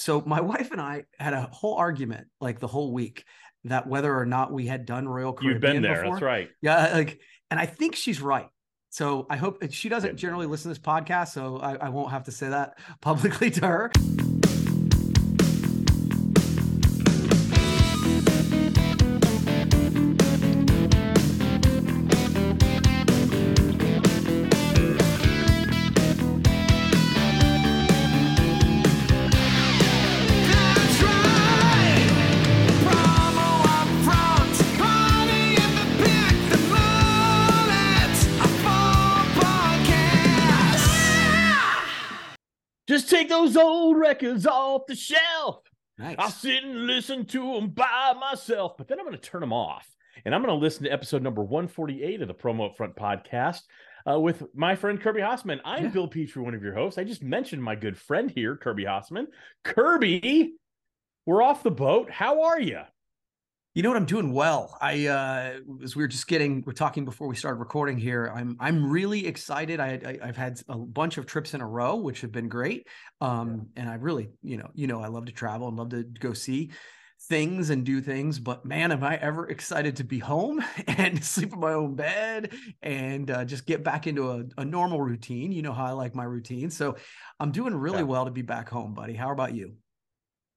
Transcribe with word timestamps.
so 0.00 0.22
my 0.24 0.40
wife 0.52 0.70
and 0.72 0.80
I 0.80 1.04
had 1.18 1.34
a 1.34 1.42
whole 1.42 1.76
argument 1.76 2.28
like 2.40 2.58
the 2.58 2.66
whole 2.66 2.92
week 2.92 3.24
that 3.64 3.86
whether 3.86 4.16
or 4.16 4.24
not 4.24 4.52
we 4.52 4.66
had 4.66 4.86
done 4.86 5.06
Royal 5.06 5.32
Caribbean 5.32 5.52
You've 5.52 5.60
been 5.60 5.82
there. 5.82 6.02
before. 6.02 6.14
That's 6.14 6.22
right. 6.22 6.50
Yeah, 6.62 6.94
like, 6.94 7.20
and 7.50 7.60
I 7.60 7.66
think 7.66 7.94
she's 7.94 8.20
right. 8.20 8.48
So 8.88 9.26
I 9.30 9.36
hope 9.36 9.62
she 9.70 9.88
doesn't 9.88 10.16
generally 10.16 10.46
listen 10.46 10.72
to 10.72 10.80
this 10.80 10.84
podcast, 10.84 11.28
so 11.28 11.58
I, 11.58 11.74
I 11.76 11.88
won't 11.90 12.10
have 12.10 12.24
to 12.24 12.32
say 12.32 12.48
that 12.48 12.78
publicly 13.00 13.50
to 13.50 13.66
her. 13.66 13.92
Those 43.54 43.62
old 43.62 43.96
records 43.98 44.46
off 44.46 44.82
the 44.86 44.94
shelf. 44.94 45.62
Nice. 45.98 46.16
I'll 46.18 46.30
sit 46.30 46.64
and 46.64 46.86
listen 46.86 47.26
to 47.26 47.54
them 47.54 47.70
by 47.70 48.14
myself, 48.18 48.76
but 48.78 48.88
then 48.88 48.98
I'm 48.98 49.04
going 49.04 49.16
to 49.16 49.22
turn 49.22 49.40
them 49.40 49.52
off. 49.52 49.86
And 50.24 50.34
I'm 50.34 50.42
going 50.42 50.54
to 50.54 50.60
listen 50.60 50.84
to 50.84 50.90
episode 50.92 51.22
number 51.22 51.42
148 51.42 52.22
of 52.22 52.28
the 52.28 52.34
Promo 52.34 52.70
Upfront 52.74 52.94
podcast 52.94 53.60
uh, 54.10 54.18
with 54.18 54.42
my 54.54 54.74
friend 54.76 55.00
Kirby 55.00 55.20
Hasseman. 55.20 55.60
I'm 55.64 55.84
Yeah. 55.84 55.90
Bill 55.90 56.08
Petrie, 56.08 56.42
one 56.42 56.54
of 56.54 56.62
your 56.62 56.74
hosts. 56.74 56.98
I 56.98 57.04
just 57.04 57.22
mentioned 57.22 57.62
my 57.62 57.74
good 57.74 57.96
friend 57.96 58.30
here, 58.30 58.56
Kirby 58.56 58.84
Hasseman. 58.84 59.26
Kirby, 59.64 60.54
we're 61.26 61.42
off 61.42 61.62
the 61.62 61.70
boat. 61.70 62.10
How 62.10 62.42
are 62.42 62.60
you? 62.60 62.80
You 63.74 63.84
know 63.84 63.90
what? 63.90 63.96
I'm 63.98 64.06
doing 64.06 64.32
well. 64.32 64.76
I 64.80 65.06
uh 65.06 65.60
as 65.82 65.94
we 65.94 66.02
were 66.02 66.08
just 66.08 66.26
getting 66.26 66.62
we're 66.66 66.72
talking 66.72 67.04
before 67.04 67.28
we 67.28 67.36
started 67.36 67.58
recording 67.60 67.98
here. 67.98 68.30
I'm 68.34 68.56
I'm 68.58 68.90
really 68.90 69.26
excited. 69.26 69.78
I, 69.78 70.00
I 70.04 70.18
I've 70.28 70.36
had 70.36 70.60
a 70.68 70.76
bunch 70.76 71.18
of 71.18 71.26
trips 71.26 71.54
in 71.54 71.60
a 71.60 71.66
row, 71.66 71.94
which 71.96 72.20
have 72.22 72.32
been 72.32 72.48
great. 72.48 72.88
Um, 73.20 73.68
and 73.76 73.88
I 73.88 73.94
really, 73.94 74.30
you 74.42 74.56
know, 74.56 74.70
you 74.74 74.88
know, 74.88 75.00
I 75.00 75.06
love 75.06 75.26
to 75.26 75.32
travel 75.32 75.68
and 75.68 75.76
love 75.78 75.90
to 75.90 76.02
go 76.02 76.32
see 76.32 76.72
things 77.28 77.70
and 77.70 77.84
do 77.86 78.00
things. 78.00 78.40
But 78.40 78.64
man, 78.64 78.90
am 78.90 79.04
I 79.04 79.16
ever 79.18 79.48
excited 79.48 79.96
to 79.96 80.04
be 80.04 80.18
home 80.18 80.64
and 80.88 81.22
sleep 81.24 81.52
in 81.52 81.60
my 81.60 81.74
own 81.74 81.94
bed 81.94 82.52
and 82.82 83.30
uh, 83.30 83.44
just 83.44 83.66
get 83.66 83.84
back 83.84 84.08
into 84.08 84.30
a, 84.32 84.44
a 84.58 84.64
normal 84.64 85.00
routine. 85.00 85.52
You 85.52 85.62
know 85.62 85.72
how 85.72 85.84
I 85.86 85.92
like 85.92 86.14
my 86.16 86.24
routine. 86.24 86.70
So 86.70 86.96
I'm 87.38 87.52
doing 87.52 87.74
really 87.76 88.02
Yeah. 88.02 88.04
well 88.04 88.24
to 88.24 88.32
be 88.32 88.42
back 88.42 88.68
home, 88.68 88.94
buddy. 88.94 89.14
How 89.14 89.30
about 89.30 89.54
you? 89.54 89.76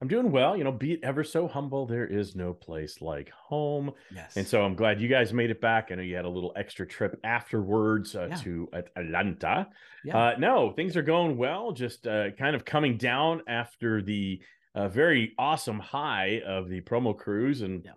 I'm 0.03 0.09
doing 0.09 0.31
well. 0.31 0.57
You 0.57 0.65
know, 0.65 0.71
be 0.73 0.91
it 0.91 0.99
ever 1.01 1.23
so 1.23 1.47
humble, 1.47 1.85
there 1.85 2.05
is 2.05 2.35
no 2.35 2.51
place 2.53 2.99
like 3.01 3.29
home. 3.29 3.93
Yes. 4.13 4.35
And 4.35 4.45
so 4.45 4.61
I'm 4.61 4.75
glad 4.75 4.99
you 4.99 5.07
guys 5.07 5.31
made 5.31 5.49
it 5.49 5.61
back. 5.61 5.91
I 5.91 5.95
know 5.95 6.01
you 6.01 6.17
had 6.17 6.25
a 6.25 6.29
little 6.29 6.51
extra 6.57 6.85
trip 6.85 7.17
afterwards 7.23 8.13
uh, 8.13 8.27
Yeah. 8.29 8.35
to 8.35 8.69
Atlanta. 8.97 9.69
Yeah. 10.03 10.17
Uh, 10.17 10.35
no, 10.37 10.71
things 10.71 10.97
are 10.97 11.03
going 11.03 11.37
well. 11.37 11.71
Just 11.71 12.05
uh, 12.05 12.31
kind 12.31 12.53
of 12.53 12.65
coming 12.65 12.97
down 12.97 13.43
after 13.47 14.01
the 14.01 14.41
uh, 14.75 14.89
very 14.89 15.31
awesome 15.39 15.79
high 15.79 16.41
of 16.45 16.67
the 16.67 16.81
promo 16.81 17.17
cruise 17.17 17.61
and 17.61 17.85
Yeah. 17.85 17.91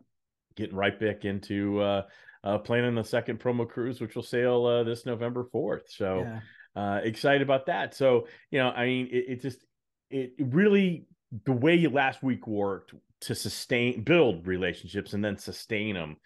getting 0.54 0.76
right 0.76 1.00
back 1.00 1.24
into 1.24 1.80
uh, 1.80 2.02
uh, 2.44 2.58
planning 2.58 2.94
the 2.94 3.02
second 3.02 3.40
promo 3.40 3.68
cruise, 3.68 4.00
which 4.00 4.14
will 4.14 4.22
sail 4.22 4.64
uh, 4.64 4.84
this 4.84 5.06
November 5.06 5.48
4th. 5.52 5.88
So 5.88 6.38
uh, 6.76 7.00
excited 7.02 7.42
about 7.42 7.66
that. 7.66 7.96
So, 7.96 8.28
you 8.52 8.60
know, 8.60 8.68
I 8.70 8.86
mean, 8.86 9.08
it, 9.10 9.24
it 9.28 9.42
just, 9.42 9.58
it 10.08 10.34
really, 10.38 11.08
the 11.44 11.52
way 11.52 11.74
you 11.74 11.90
last 11.90 12.22
week 12.22 12.46
worked 12.46 12.94
to 13.22 13.34
sustain, 13.34 14.02
build 14.02 14.46
relationships 14.46 15.12
and 15.12 15.24
then 15.24 15.36
sustain 15.38 15.94
them, 15.94 16.16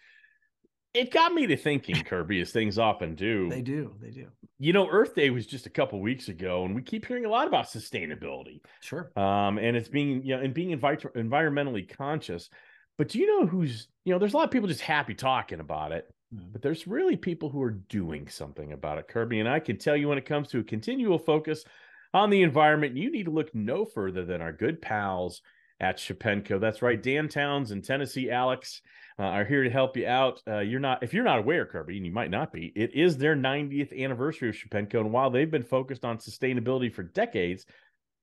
it 0.93 1.11
got 1.11 1.33
me 1.33 1.47
to 1.47 1.57
thinking, 1.57 1.95
Kirby, 2.05 2.41
as 2.41 2.51
things 2.51 2.77
often 2.77 3.15
do. 3.15 3.49
They 3.49 3.61
do. 3.61 3.95
They 4.01 4.11
do. 4.11 4.27
You 4.59 4.73
know, 4.73 4.89
Earth 4.89 5.15
Day 5.15 5.29
was 5.29 5.47
just 5.47 5.65
a 5.65 5.69
couple 5.69 5.99
weeks 6.01 6.27
ago, 6.27 6.65
and 6.65 6.75
we 6.75 6.81
keep 6.81 7.05
hearing 7.05 7.25
a 7.25 7.29
lot 7.29 7.47
about 7.47 7.65
sustainability. 7.65 8.61
Sure. 8.81 9.11
Um, 9.15 9.57
and 9.57 9.75
it's 9.77 9.89
being, 9.89 10.23
you 10.23 10.35
know, 10.35 10.43
and 10.43 10.53
being 10.53 10.77
envi- 10.77 11.15
environmentally 11.15 11.89
conscious. 11.89 12.49
But 12.97 13.07
do 13.07 13.19
you 13.19 13.27
know 13.27 13.47
who's, 13.47 13.87
you 14.05 14.13
know, 14.13 14.19
there's 14.19 14.33
a 14.33 14.37
lot 14.37 14.43
of 14.45 14.51
people 14.51 14.67
just 14.67 14.81
happy 14.81 15.15
talking 15.15 15.59
about 15.59 15.91
it 15.91 16.07
Mm. 16.33 16.53
but 16.53 16.61
there's 16.61 16.87
really 16.87 17.17
people 17.17 17.49
who 17.49 17.61
are 17.61 17.71
doing 17.71 18.27
something 18.29 18.71
about 18.71 18.97
it, 18.97 19.07
Kirby. 19.09 19.41
And 19.41 19.49
I 19.49 19.59
can 19.59 19.77
tell 19.77 19.97
you 19.97 20.07
when 20.07 20.17
it 20.17 20.25
comes 20.25 20.47
to 20.49 20.59
a 20.59 20.63
continual 20.63 21.19
focus 21.19 21.65
on 22.13 22.29
the 22.29 22.41
environment, 22.41 22.97
you 22.97 23.11
need 23.11 23.25
to 23.25 23.31
look 23.31 23.53
no 23.53 23.85
further 23.85 24.25
than 24.25 24.41
our 24.41 24.51
good 24.51 24.81
pals 24.81 25.41
at 25.79 25.97
Shepenco. 25.97 26.59
That's 26.59 26.81
right, 26.81 27.01
Dan 27.01 27.27
Towns 27.27 27.71
and 27.71 27.83
Tennessee 27.83 28.29
Alex 28.29 28.81
uh, 29.19 29.23
are 29.23 29.45
here 29.45 29.63
to 29.63 29.69
help 29.69 29.97
you 29.97 30.07
out. 30.07 30.41
Uh, 30.47 30.59
you're 30.59 30.79
not, 30.79 31.03
if 31.03 31.13
you're 31.13 31.23
not 31.23 31.39
aware, 31.39 31.65
Kirby, 31.65 31.97
and 31.97 32.05
you 32.05 32.11
might 32.11 32.29
not 32.29 32.53
be, 32.53 32.71
it 32.75 32.93
is 32.93 33.17
their 33.17 33.35
90th 33.35 33.97
anniversary 33.97 34.49
of 34.49 34.55
Shepenco. 34.55 35.01
And 35.01 35.11
while 35.11 35.29
they've 35.29 35.49
been 35.49 35.63
focused 35.63 36.05
on 36.05 36.17
sustainability 36.17 36.93
for 36.93 37.03
decades, 37.03 37.65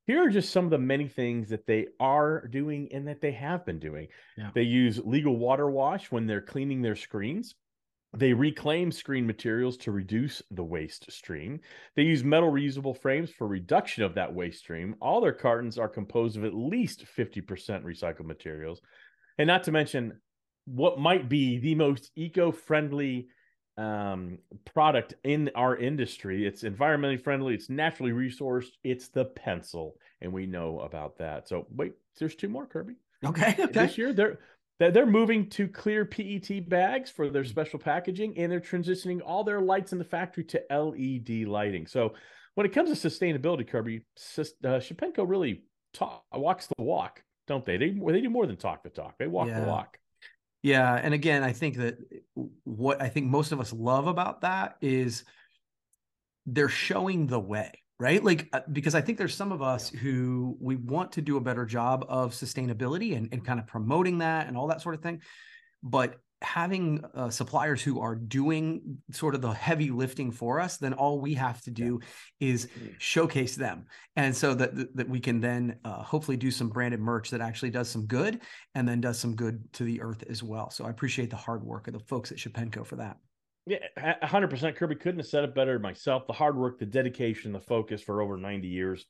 here 0.07 0.25
are 0.25 0.31
just 0.31 0.53
some 0.53 0.65
of 0.65 0.71
the 0.71 0.79
many 0.79 1.07
things 1.07 1.51
that 1.51 1.67
they 1.67 1.89
are 2.01 2.47
doing 2.47 2.89
and 2.93 3.09
that 3.09 3.21
they 3.21 3.33
have 3.33 3.67
been 3.67 3.79
doing. 3.79 4.09
Yeah. 4.37 4.51
They 4.55 4.63
use 4.63 4.99
legal 5.05 5.37
water 5.37 5.69
wash 5.69 6.11
when 6.11 6.27
they're 6.27 6.41
cleaning 6.41 6.81
their 6.81 6.97
screens. 6.97 7.55
They 8.17 8.33
reclaim 8.33 8.91
screen 8.91 9.27
materials 9.27 9.77
to 9.79 9.93
reduce 9.93 10.43
the 10.51 10.65
waste 10.65 11.11
stream. 11.13 11.61
They 11.95 12.03
use 12.03 12.25
metal 12.25 12.51
reusable 12.51 12.99
frames 12.99 13.31
for 13.31 13.47
reduction 13.47 14.03
of 14.03 14.15
that 14.15 14.35
waste 14.35 14.61
stream. 14.61 14.97
All 15.01 15.21
their 15.21 15.33
cartons 15.33 15.79
are 15.79 15.89
composed 15.89 16.37
of 16.37 16.45
at 16.45 16.55
least 16.55 17.05
50% 17.17 17.45
recycled 17.85 18.25
materials. 18.25 18.81
And 19.37 19.47
not 19.47 19.65
to 19.65 19.73
mention 19.73 20.21
what 20.65 20.99
might 20.99 21.29
be 21.29 21.59
the 21.59 21.75
most 21.75 22.11
eco 22.17 22.51
friendly 22.51 23.29
um, 23.77 24.39
product 24.65 25.15
in 25.23 25.51
our 25.55 25.77
industry. 25.77 26.47
It's 26.47 26.63
environmentally 26.63 27.23
friendly, 27.23 27.55
it's 27.55 27.71
naturally 27.71 28.13
resourced, 28.13 28.73
it's 28.83 29.09
the 29.09 29.27
pencil. 29.27 29.95
And 30.21 30.33
we 30.33 30.47
know 30.47 30.81
about 30.81 31.19
that. 31.19 31.49
So, 31.49 31.67
wait, 31.71 31.93
there's 32.19 32.35
two 32.35 32.49
more, 32.49 32.67
Kirby 32.67 32.95
Okay. 33.25 33.55
Okay. 33.59 33.73
this 33.73 33.99
year 33.99 34.13
they're 34.13 34.39
they're 34.79 34.91
they're 34.91 35.07
moving 35.07 35.49
to 35.51 35.69
clear 35.69 36.05
PET 36.05 36.69
bags 36.69 37.11
for 37.11 37.31
their 37.31 37.45
special 37.45 37.79
packaging, 37.79 38.39
and 38.39 38.51
they're 38.51 38.61
transitioning 38.61 39.21
all 39.25 39.45
their 39.45 39.61
lights 39.61 39.93
in 39.93 39.99
the 39.99 40.05
factory 40.05 40.45
to 40.45 40.63
LED 40.71 41.47
lighting. 41.49 41.87
So, 41.87 42.15
when 42.55 42.67
it 42.67 42.73
comes 42.73 42.91
to 42.99 43.09
sustainability, 43.09 43.67
Kirby, 43.69 44.03
uh, 44.39 44.43
Shepenco 44.81 45.29
really 45.29 45.65
talk, 45.93 46.25
walks 46.33 46.67
the 46.67 46.83
walk, 46.83 47.23
don't 47.47 47.65
they? 47.65 47.77
They 47.77 47.91
they 47.91 48.21
do 48.21 48.31
more 48.31 48.47
than 48.47 48.57
talk 48.57 48.83
the 48.83 48.91
talk; 48.91 49.17
they 49.19 49.27
walk 49.27 49.49
Yeah. 49.49 49.61
the 49.61 49.67
walk. 49.67 49.99
Yeah, 50.63 50.95
and 50.95 51.15
again, 51.15 51.45
I 51.45 51.53
think 51.53 51.77
that 51.77 51.99
what 52.65 53.01
I 53.01 53.09
think 53.09 53.27
most 53.27 53.53
of 53.53 53.61
us 53.61 53.73
love 53.73 54.07
about 54.07 54.41
that 54.41 54.77
is 54.81 55.25
they're 56.47 56.69
showing 56.69 57.27
the 57.27 57.39
way, 57.39 57.83
right? 58.01 58.23
Like 58.23 58.49
uh, 58.53 58.61
because 58.73 58.95
I 58.95 59.01
think 59.01 59.19
there's 59.19 59.35
some 59.35 59.53
of 59.53 59.63
us 59.63 59.89
who 59.91 60.57
we 60.61 60.77
want 60.77 61.13
to 61.13 61.23
do 61.23 61.37
a 61.37 61.41
better 61.41 61.67
job 61.67 62.05
of 62.09 62.33
sustainability 62.33 63.17
and, 63.17 63.29
and 63.33 63.45
kind 63.45 63.59
of 63.59 63.67
promoting 63.67 64.19
that 64.19 64.47
and 64.47 64.57
all 64.57 64.69
that 64.69 64.81
sort 64.81 64.95
of 64.95 65.03
thing, 65.03 65.21
but 65.83 66.17
having 66.41 67.05
uh, 67.17 67.29
suppliers 67.29 67.83
who 67.83 68.01
are 68.01 68.15
doing 68.15 68.99
sort 69.11 69.35
of 69.35 69.43
the 69.43 69.51
heavy 69.51 69.91
lifting 69.91 70.31
for 70.31 70.61
us 70.61 70.77
then 70.77 70.93
all 70.93 71.21
we 71.21 71.35
have 71.35 71.61
to 71.61 71.71
do 71.73 71.99
is 72.39 72.69
showcase 72.99 73.57
them. 73.57 73.87
And 74.15 74.37
so 74.37 74.55
that 74.55 74.77
that- 74.77 74.97
that 74.97 75.09
we 75.09 75.19
can 75.19 75.41
then 75.41 75.79
uh, 75.85 76.01
hopefully 76.03 76.37
do 76.37 76.53
some 76.53 76.69
branded 76.69 77.01
merch 77.01 77.31
that 77.31 77.41
actually 77.41 77.71
does 77.71 77.89
some 77.89 78.07
good 78.07 78.41
and 78.77 78.87
then 78.87 79.01
does 79.01 79.19
some 79.19 79.35
good 79.35 79.73
to 79.75 79.85
the 79.85 80.01
earth 80.01 80.23
as 80.31 80.41
well. 80.43 80.71
So 80.71 80.85
i 80.85 80.91
appreciate 80.91 81.31
the 81.31 81.37
hard 81.37 81.65
work 81.65 81.89
of 81.89 81.95
the 81.95 82.01
folks 82.01 82.31
at 82.31 82.39
shepenco 82.39 82.87
for 82.87 82.97
that 82.97 83.17
Yeah, 83.69 84.15
a 84.23 84.27
hundred 84.27 84.49
percent. 84.49 84.77
Kirby 84.77 84.95
couldn't 84.95 85.21
have 85.21 85.27
said 85.27 85.45
it 85.45 85.55
better 85.55 85.79
myself. 85.79 86.27
The 86.27 86.33
hard 86.33 86.57
work, 86.57 86.79
the 86.79 86.87
dedication, 86.87 87.53
the 87.53 87.61
focus 87.61 88.01
for 88.01 88.23
over 88.23 88.39
ninety 88.39 88.69
years, 88.69 89.05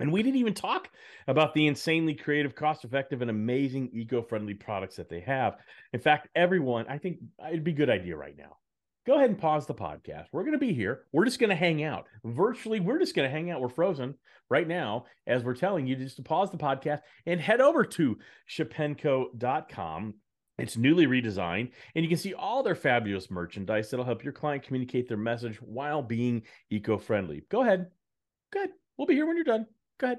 and 0.00 0.12
we 0.12 0.24
didn't 0.24 0.40
even 0.40 0.54
talk 0.54 0.88
about 1.28 1.54
the 1.54 1.68
insanely 1.68 2.14
creative, 2.14 2.56
cost-effective, 2.56 3.22
and 3.22 3.30
amazing 3.30 3.90
eco-friendly 3.92 4.54
products 4.54 4.96
that 4.96 5.08
they 5.08 5.20
have. 5.20 5.56
In 5.92 6.00
fact, 6.00 6.28
everyone, 6.34 6.86
I 6.88 6.98
think 6.98 7.18
it'd 7.48 7.62
be 7.62 7.70
a 7.70 7.74
good 7.74 7.90
idea 7.90 8.16
right 8.16 8.36
now. 8.36 8.56
Go 9.06 9.14
ahead 9.14 9.30
and 9.30 9.38
pause 9.38 9.66
the 9.66 9.74
podcast. 9.74 10.26
We're 10.32 10.42
going 10.42 10.52
to 10.52 10.58
be 10.58 10.72
here. 10.72 11.04
We're 11.12 11.24
just 11.24 11.38
going 11.38 11.50
to 11.50 11.56
hang 11.56 11.84
out 11.84 12.06
virtually. 12.24 12.80
We're 12.80 12.98
just 12.98 13.14
going 13.14 13.28
to 13.28 13.32
hang 13.32 13.50
out. 13.50 13.60
We're 13.60 13.68
frozen 13.68 14.14
right 14.48 14.66
now 14.66 15.06
as 15.26 15.42
we're 15.42 15.54
telling 15.54 15.86
you 15.86 15.96
just 15.96 16.16
to 16.16 16.22
pause 16.22 16.50
the 16.50 16.56
podcast 16.56 17.00
and 17.26 17.40
head 17.40 17.60
over 17.60 17.84
to 17.84 18.18
shepenco.com. 18.48 20.14
It's 20.58 20.76
newly 20.76 21.06
redesigned, 21.06 21.70
and 21.94 22.04
you 22.04 22.08
can 22.08 22.18
see 22.18 22.34
all 22.34 22.62
their 22.62 22.74
fabulous 22.74 23.30
merchandise 23.30 23.90
that'll 23.90 24.04
help 24.04 24.22
your 24.22 24.34
client 24.34 24.62
communicate 24.62 25.08
their 25.08 25.16
message 25.16 25.56
while 25.62 26.02
being 26.02 26.42
eco 26.70 26.98
friendly. 26.98 27.42
Go 27.48 27.62
ahead. 27.62 27.90
Go 28.52 28.60
ahead. 28.60 28.70
We'll 28.96 29.06
be 29.06 29.14
here 29.14 29.26
when 29.26 29.36
you're 29.36 29.44
done. 29.44 29.66
Go 29.98 30.08
ahead. 30.08 30.18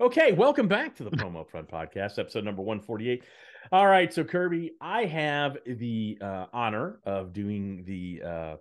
Okay, 0.00 0.32
welcome 0.32 0.68
back 0.68 0.94
to 0.96 1.04
the 1.04 1.10
Promo 1.16 1.44
Upfront 1.44 1.70
Podcast, 1.70 2.18
episode 2.18 2.44
number 2.44 2.62
148. 2.62 3.24
All 3.72 3.86
right, 3.86 4.12
so 4.12 4.24
Kirby, 4.24 4.72
I 4.80 5.06
have 5.06 5.56
the 5.66 6.18
uh, 6.20 6.46
honor 6.52 7.00
of 7.04 7.32
doing 7.32 7.84
the 7.84 8.22
uh, 8.24 8.56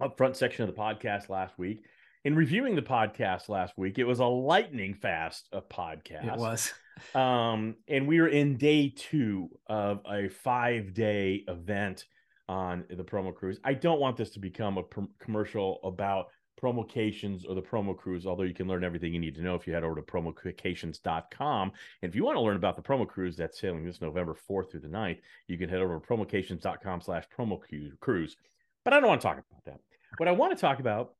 upfront 0.00 0.36
section 0.36 0.66
of 0.66 0.74
the 0.74 0.80
podcast 0.80 1.28
last 1.28 1.58
week. 1.58 1.84
In 2.24 2.36
reviewing 2.36 2.76
the 2.76 2.82
podcast 2.82 3.48
last 3.48 3.76
week, 3.76 3.98
it 3.98 4.04
was 4.04 4.20
a 4.20 4.26
lightning 4.26 4.94
fast 4.94 5.48
uh, 5.52 5.60
podcast. 5.60 6.34
It 6.34 6.38
was. 6.38 6.72
Um, 7.14 7.76
and 7.88 8.06
we 8.06 8.20
were 8.20 8.28
in 8.28 8.58
day 8.58 8.92
two 8.94 9.48
of 9.66 10.02
a 10.08 10.28
five 10.28 10.92
day 10.92 11.42
event 11.48 12.04
on 12.48 12.84
the 12.88 13.02
promo 13.02 13.34
cruise. 13.34 13.58
I 13.64 13.74
don't 13.74 13.98
want 13.98 14.16
this 14.16 14.30
to 14.30 14.38
become 14.38 14.76
a 14.76 14.82
prom- 14.82 15.08
commercial 15.18 15.80
about 15.84 16.26
promocations 16.56 17.44
or 17.44 17.54
the 17.54 17.62
promo 17.62 17.96
cruise, 17.96 18.26
although 18.26 18.44
you 18.44 18.54
can 18.54 18.68
learn 18.68 18.84
everything 18.84 19.12
you 19.12 19.18
need 19.18 19.34
to 19.34 19.42
know 19.42 19.56
if 19.56 19.66
you 19.66 19.72
head 19.72 19.82
over 19.82 19.96
to 19.96 20.02
promocations.com. 20.02 21.72
And 22.02 22.08
if 22.08 22.14
you 22.14 22.24
want 22.24 22.36
to 22.36 22.40
learn 22.40 22.56
about 22.56 22.76
the 22.76 22.82
promo 22.82 23.08
cruise 23.08 23.36
that's 23.36 23.58
sailing 23.58 23.84
this 23.84 24.00
November 24.00 24.36
4th 24.48 24.70
through 24.70 24.80
the 24.80 24.88
9th, 24.88 25.18
you 25.48 25.58
can 25.58 25.68
head 25.68 25.80
over 25.80 25.94
to 25.94 26.00
promocations.com 26.00 27.00
slash 27.00 27.24
promo 27.36 27.58
cruise. 28.00 28.36
But 28.84 28.92
I 28.92 29.00
don't 29.00 29.08
want 29.08 29.22
to 29.22 29.26
talk 29.26 29.38
about 29.38 29.64
that. 29.64 29.80
What 30.18 30.28
I 30.28 30.32
want 30.32 30.56
to 30.56 30.60
talk 30.60 30.78
about 30.78 31.14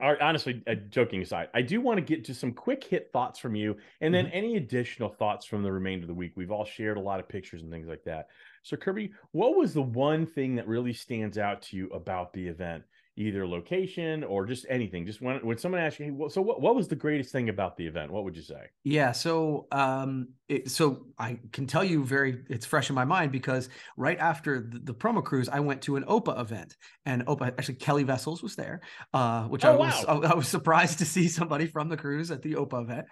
honestly, 0.00 0.62
uh, 0.66 0.74
joking 0.88 1.22
aside, 1.22 1.48
I 1.54 1.62
do 1.62 1.80
want 1.80 1.98
to 1.98 2.02
get 2.02 2.24
to 2.26 2.34
some 2.34 2.52
quick 2.52 2.82
hit 2.82 3.10
thoughts 3.12 3.38
from 3.38 3.54
you 3.54 3.76
and 4.00 4.14
then 4.14 4.26
any 4.28 4.56
additional 4.56 5.08
thoughts 5.08 5.44
from 5.44 5.62
the 5.62 5.72
remainder 5.72 6.04
of 6.04 6.08
the 6.08 6.14
week. 6.14 6.32
We've 6.34 6.50
all 6.50 6.64
shared 6.64 6.96
a 6.96 7.00
lot 7.00 7.20
of 7.20 7.28
pictures 7.28 7.62
and 7.62 7.70
things 7.70 7.88
like 7.88 8.04
that. 8.04 8.28
So, 8.62 8.76
Kirby, 8.76 9.12
what 9.32 9.56
was 9.56 9.74
the 9.74 9.82
one 9.82 10.26
thing 10.26 10.56
that 10.56 10.66
really 10.68 10.92
stands 10.92 11.36
out 11.38 11.62
to 11.62 11.76
you 11.76 11.88
about 11.90 12.32
the 12.32 12.46
event? 12.46 12.84
Either 13.16 13.46
location 13.46 14.24
or 14.24 14.46
just 14.46 14.64
anything. 14.70 15.04
Just 15.04 15.20
when 15.20 15.44
when 15.44 15.58
someone 15.58 15.82
asks 15.82 16.00
you, 16.00 16.06
hey, 16.06 16.28
so 16.30 16.40
what, 16.40 16.62
what 16.62 16.74
was 16.74 16.88
the 16.88 16.96
greatest 16.96 17.30
thing 17.30 17.50
about 17.50 17.76
the 17.76 17.86
event? 17.86 18.10
What 18.10 18.24
would 18.24 18.34
you 18.34 18.42
say? 18.42 18.68
Yeah. 18.84 19.12
So, 19.12 19.66
um, 19.70 20.28
it, 20.48 20.70
so 20.70 21.06
I 21.18 21.38
can 21.52 21.66
tell 21.66 21.84
you 21.84 22.04
very, 22.04 22.42
it's 22.48 22.64
fresh 22.64 22.88
in 22.88 22.94
my 22.94 23.04
mind 23.04 23.30
because 23.30 23.68
right 23.98 24.18
after 24.18 24.60
the, 24.62 24.78
the 24.78 24.94
promo 24.94 25.22
cruise, 25.22 25.50
I 25.50 25.60
went 25.60 25.82
to 25.82 25.96
an 25.96 26.04
OPA 26.04 26.40
event 26.40 26.74
and 27.04 27.26
OPA, 27.26 27.48
actually 27.58 27.74
Kelly 27.74 28.02
Vessels 28.04 28.42
was 28.42 28.56
there, 28.56 28.80
uh, 29.12 29.44
which 29.44 29.64
I 29.66 29.72
Oh, 29.72 29.76
was, 29.76 30.04
wow. 30.06 30.20
I, 30.22 30.32
I 30.32 30.34
was 30.34 30.48
surprised 30.56 30.98
to 31.00 31.04
see 31.04 31.28
somebody 31.28 31.66
from 31.66 31.90
the 31.90 31.98
cruise 31.98 32.30
at 32.30 32.40
the 32.40 32.54
OPA 32.54 32.82
event. 32.82 33.06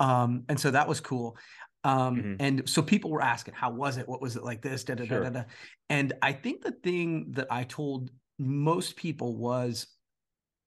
Um, 0.00 0.44
and 0.48 0.58
so 0.58 0.70
that 0.70 0.88
was 0.88 1.00
cool. 1.00 1.36
Um, 1.84 2.16
Mhm. 2.16 2.36
and 2.40 2.68
so 2.68 2.80
people 2.80 3.10
were 3.10 3.22
asking, 3.22 3.54
how 3.54 3.70
was 3.70 3.96
it? 3.96 4.08
What 4.08 4.22
was 4.22 4.36
it 4.36 4.44
like 4.44 4.62
this? 4.62 4.84
Da, 4.84 4.94
da, 4.94 5.04
da, 5.04 5.18
da, 5.20 5.30
da. 5.30 5.42
And 5.90 6.12
I 6.22 6.32
think 6.32 6.62
the 6.62 6.72
thing 6.72 7.32
that 7.32 7.48
I 7.50 7.64
told 7.64 8.10
most 8.46 8.96
people 8.96 9.36
was 9.36 9.86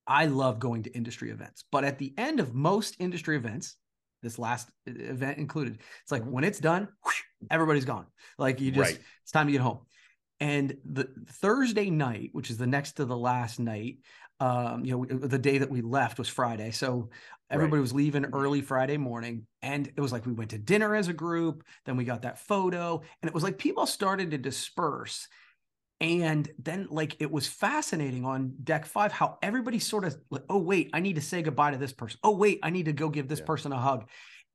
I 0.08 0.28
love 0.28 0.60
going 0.60 0.84
to 0.84 0.92
industry 0.92 1.32
events, 1.32 1.64
but 1.72 1.84
at 1.84 1.98
the 1.98 2.14
end 2.18 2.40
of 2.40 2.54
most 2.54 2.96
industry 3.00 3.36
events, 3.38 3.76
this 4.22 4.38
last 4.38 4.70
event 4.86 5.40
included, 5.40 5.80
it's 6.04 6.12
like 6.12 6.24
Mhm. 6.24 6.32
when 6.32 6.44
it's 6.44 6.60
done, 6.60 6.88
everybody's 7.50 7.86
gone. 7.86 8.06
Like 8.38 8.62
you 8.62 8.72
just, 8.72 8.92
Right. 8.92 9.00
it's 9.24 9.32
time 9.32 9.48
to 9.48 9.52
get 9.52 9.62
home. 9.62 9.86
And 10.40 10.78
the 10.86 11.06
Thursday 11.28 11.90
night, 11.90 12.30
which 12.34 12.52
is 12.52 12.58
the 12.58 12.68
next 12.68 12.94
to 12.94 13.06
the 13.06 13.18
last 13.18 13.60
night, 13.60 14.00
um, 14.40 14.84
you 14.84 14.92
know, 14.92 14.98
we- 15.00 15.08
the 15.08 15.40
day 15.40 15.60
that 15.60 15.70
we 15.72 15.82
left 15.82 16.20
was 16.20 16.28
Friday. 16.28 16.72
So 16.72 17.10
everybody 17.50 17.82
was 17.82 17.94
leaving 17.94 18.26
early 18.26 18.62
Friday 18.62 18.98
morning. 18.98 19.48
And 19.62 19.88
it 19.88 20.02
was 20.02 20.12
like 20.12 20.26
we 20.26 20.34
went 20.34 20.52
to 20.52 20.58
dinner 20.58 20.94
as 20.94 21.08
a 21.08 21.14
group. 21.14 21.64
Then 21.86 21.96
we 21.96 22.04
got 22.04 22.24
that 22.24 22.40
photo. 22.40 23.02
And 23.22 23.30
it 23.30 23.34
was 23.34 23.44
like 23.44 23.58
people 23.58 23.86
started 23.86 24.32
to 24.32 24.38
disperse. 24.38 25.28
And 26.02 26.50
then, 26.60 26.88
like, 26.90 27.16
it 27.22 27.32
was 27.32 27.48
fascinating 27.48 28.26
on 28.26 28.54
deck 28.64 28.86
five 28.86 29.14
how 29.14 29.38
everybody 29.42 29.80
sort 29.80 30.04
of, 30.04 30.18
like, 30.30 30.44
oh, 30.50 30.60
wait, 30.60 30.90
I 30.94 31.00
need 31.00 31.16
to 31.16 31.22
say 31.22 31.42
goodbye 31.42 31.72
to 31.72 31.78
this 31.78 31.94
person. 31.94 32.20
Oh, 32.22 32.36
wait, 32.36 32.60
I 32.64 32.70
need 32.70 32.86
to 32.86 32.94
go 32.94 33.10
give 33.10 33.28
this 33.30 33.40
Yeah. 33.40 33.46
person 33.46 33.72
a 33.72 33.78
hug. 33.78 34.10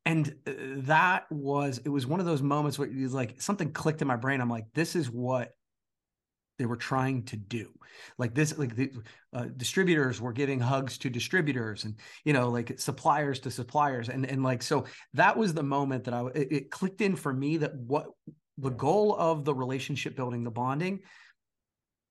And 0.04 0.34
uh, 0.46 0.52
that 0.87 1.25
was, 1.31 1.78
it 1.84 1.88
was 1.88 2.06
one 2.06 2.20
of 2.20 2.26
those 2.26 2.42
moments 2.42 2.78
where 2.78 2.88
it 2.88 3.02
was 3.02 3.14
like 3.14 3.40
something 3.40 3.72
clicked 3.72 4.02
in 4.02 4.08
my 4.08 4.16
brain. 4.16 4.40
I'm 4.40 4.50
like, 4.50 4.66
this 4.75 4.94
is 4.94 5.10
what 5.10 5.52
they 6.58 6.66
were 6.66 6.76
trying 6.76 7.25
to 7.25 7.37
do. 7.37 7.70
Like 8.19 8.34
this, 8.34 8.58
like 8.58 8.76
the 8.76 8.90
uh, 9.32 9.46
distributors 9.56 10.20
were 10.20 10.34
giving 10.34 10.60
hugs 10.60 10.98
to 10.98 11.10
distributors 11.10 11.84
and, 11.84 11.98
you 12.25 12.34
know, 12.34 12.50
like 12.50 12.78
suppliers 12.78 13.40
to 13.40 13.50
suppliers. 13.50 14.10
And, 14.10 14.26
and 14.26 14.43
like, 14.43 14.62
so 14.62 14.84
that 15.14 15.38
was 15.38 15.54
the 15.54 15.62
moment 15.62 16.04
that 16.04 16.12
I, 16.12 16.26
it, 16.34 16.48
it 16.52 16.70
clicked 16.70 17.00
in 17.00 17.16
for 17.16 17.32
me 17.32 17.56
that 17.58 17.75
what 17.75 18.08
the 18.58 18.70
goal 18.70 19.16
of 19.19 19.46
the 19.46 19.54
relationship 19.54 20.16
building, 20.16 20.44
the 20.44 20.50
bonding, 20.50 21.00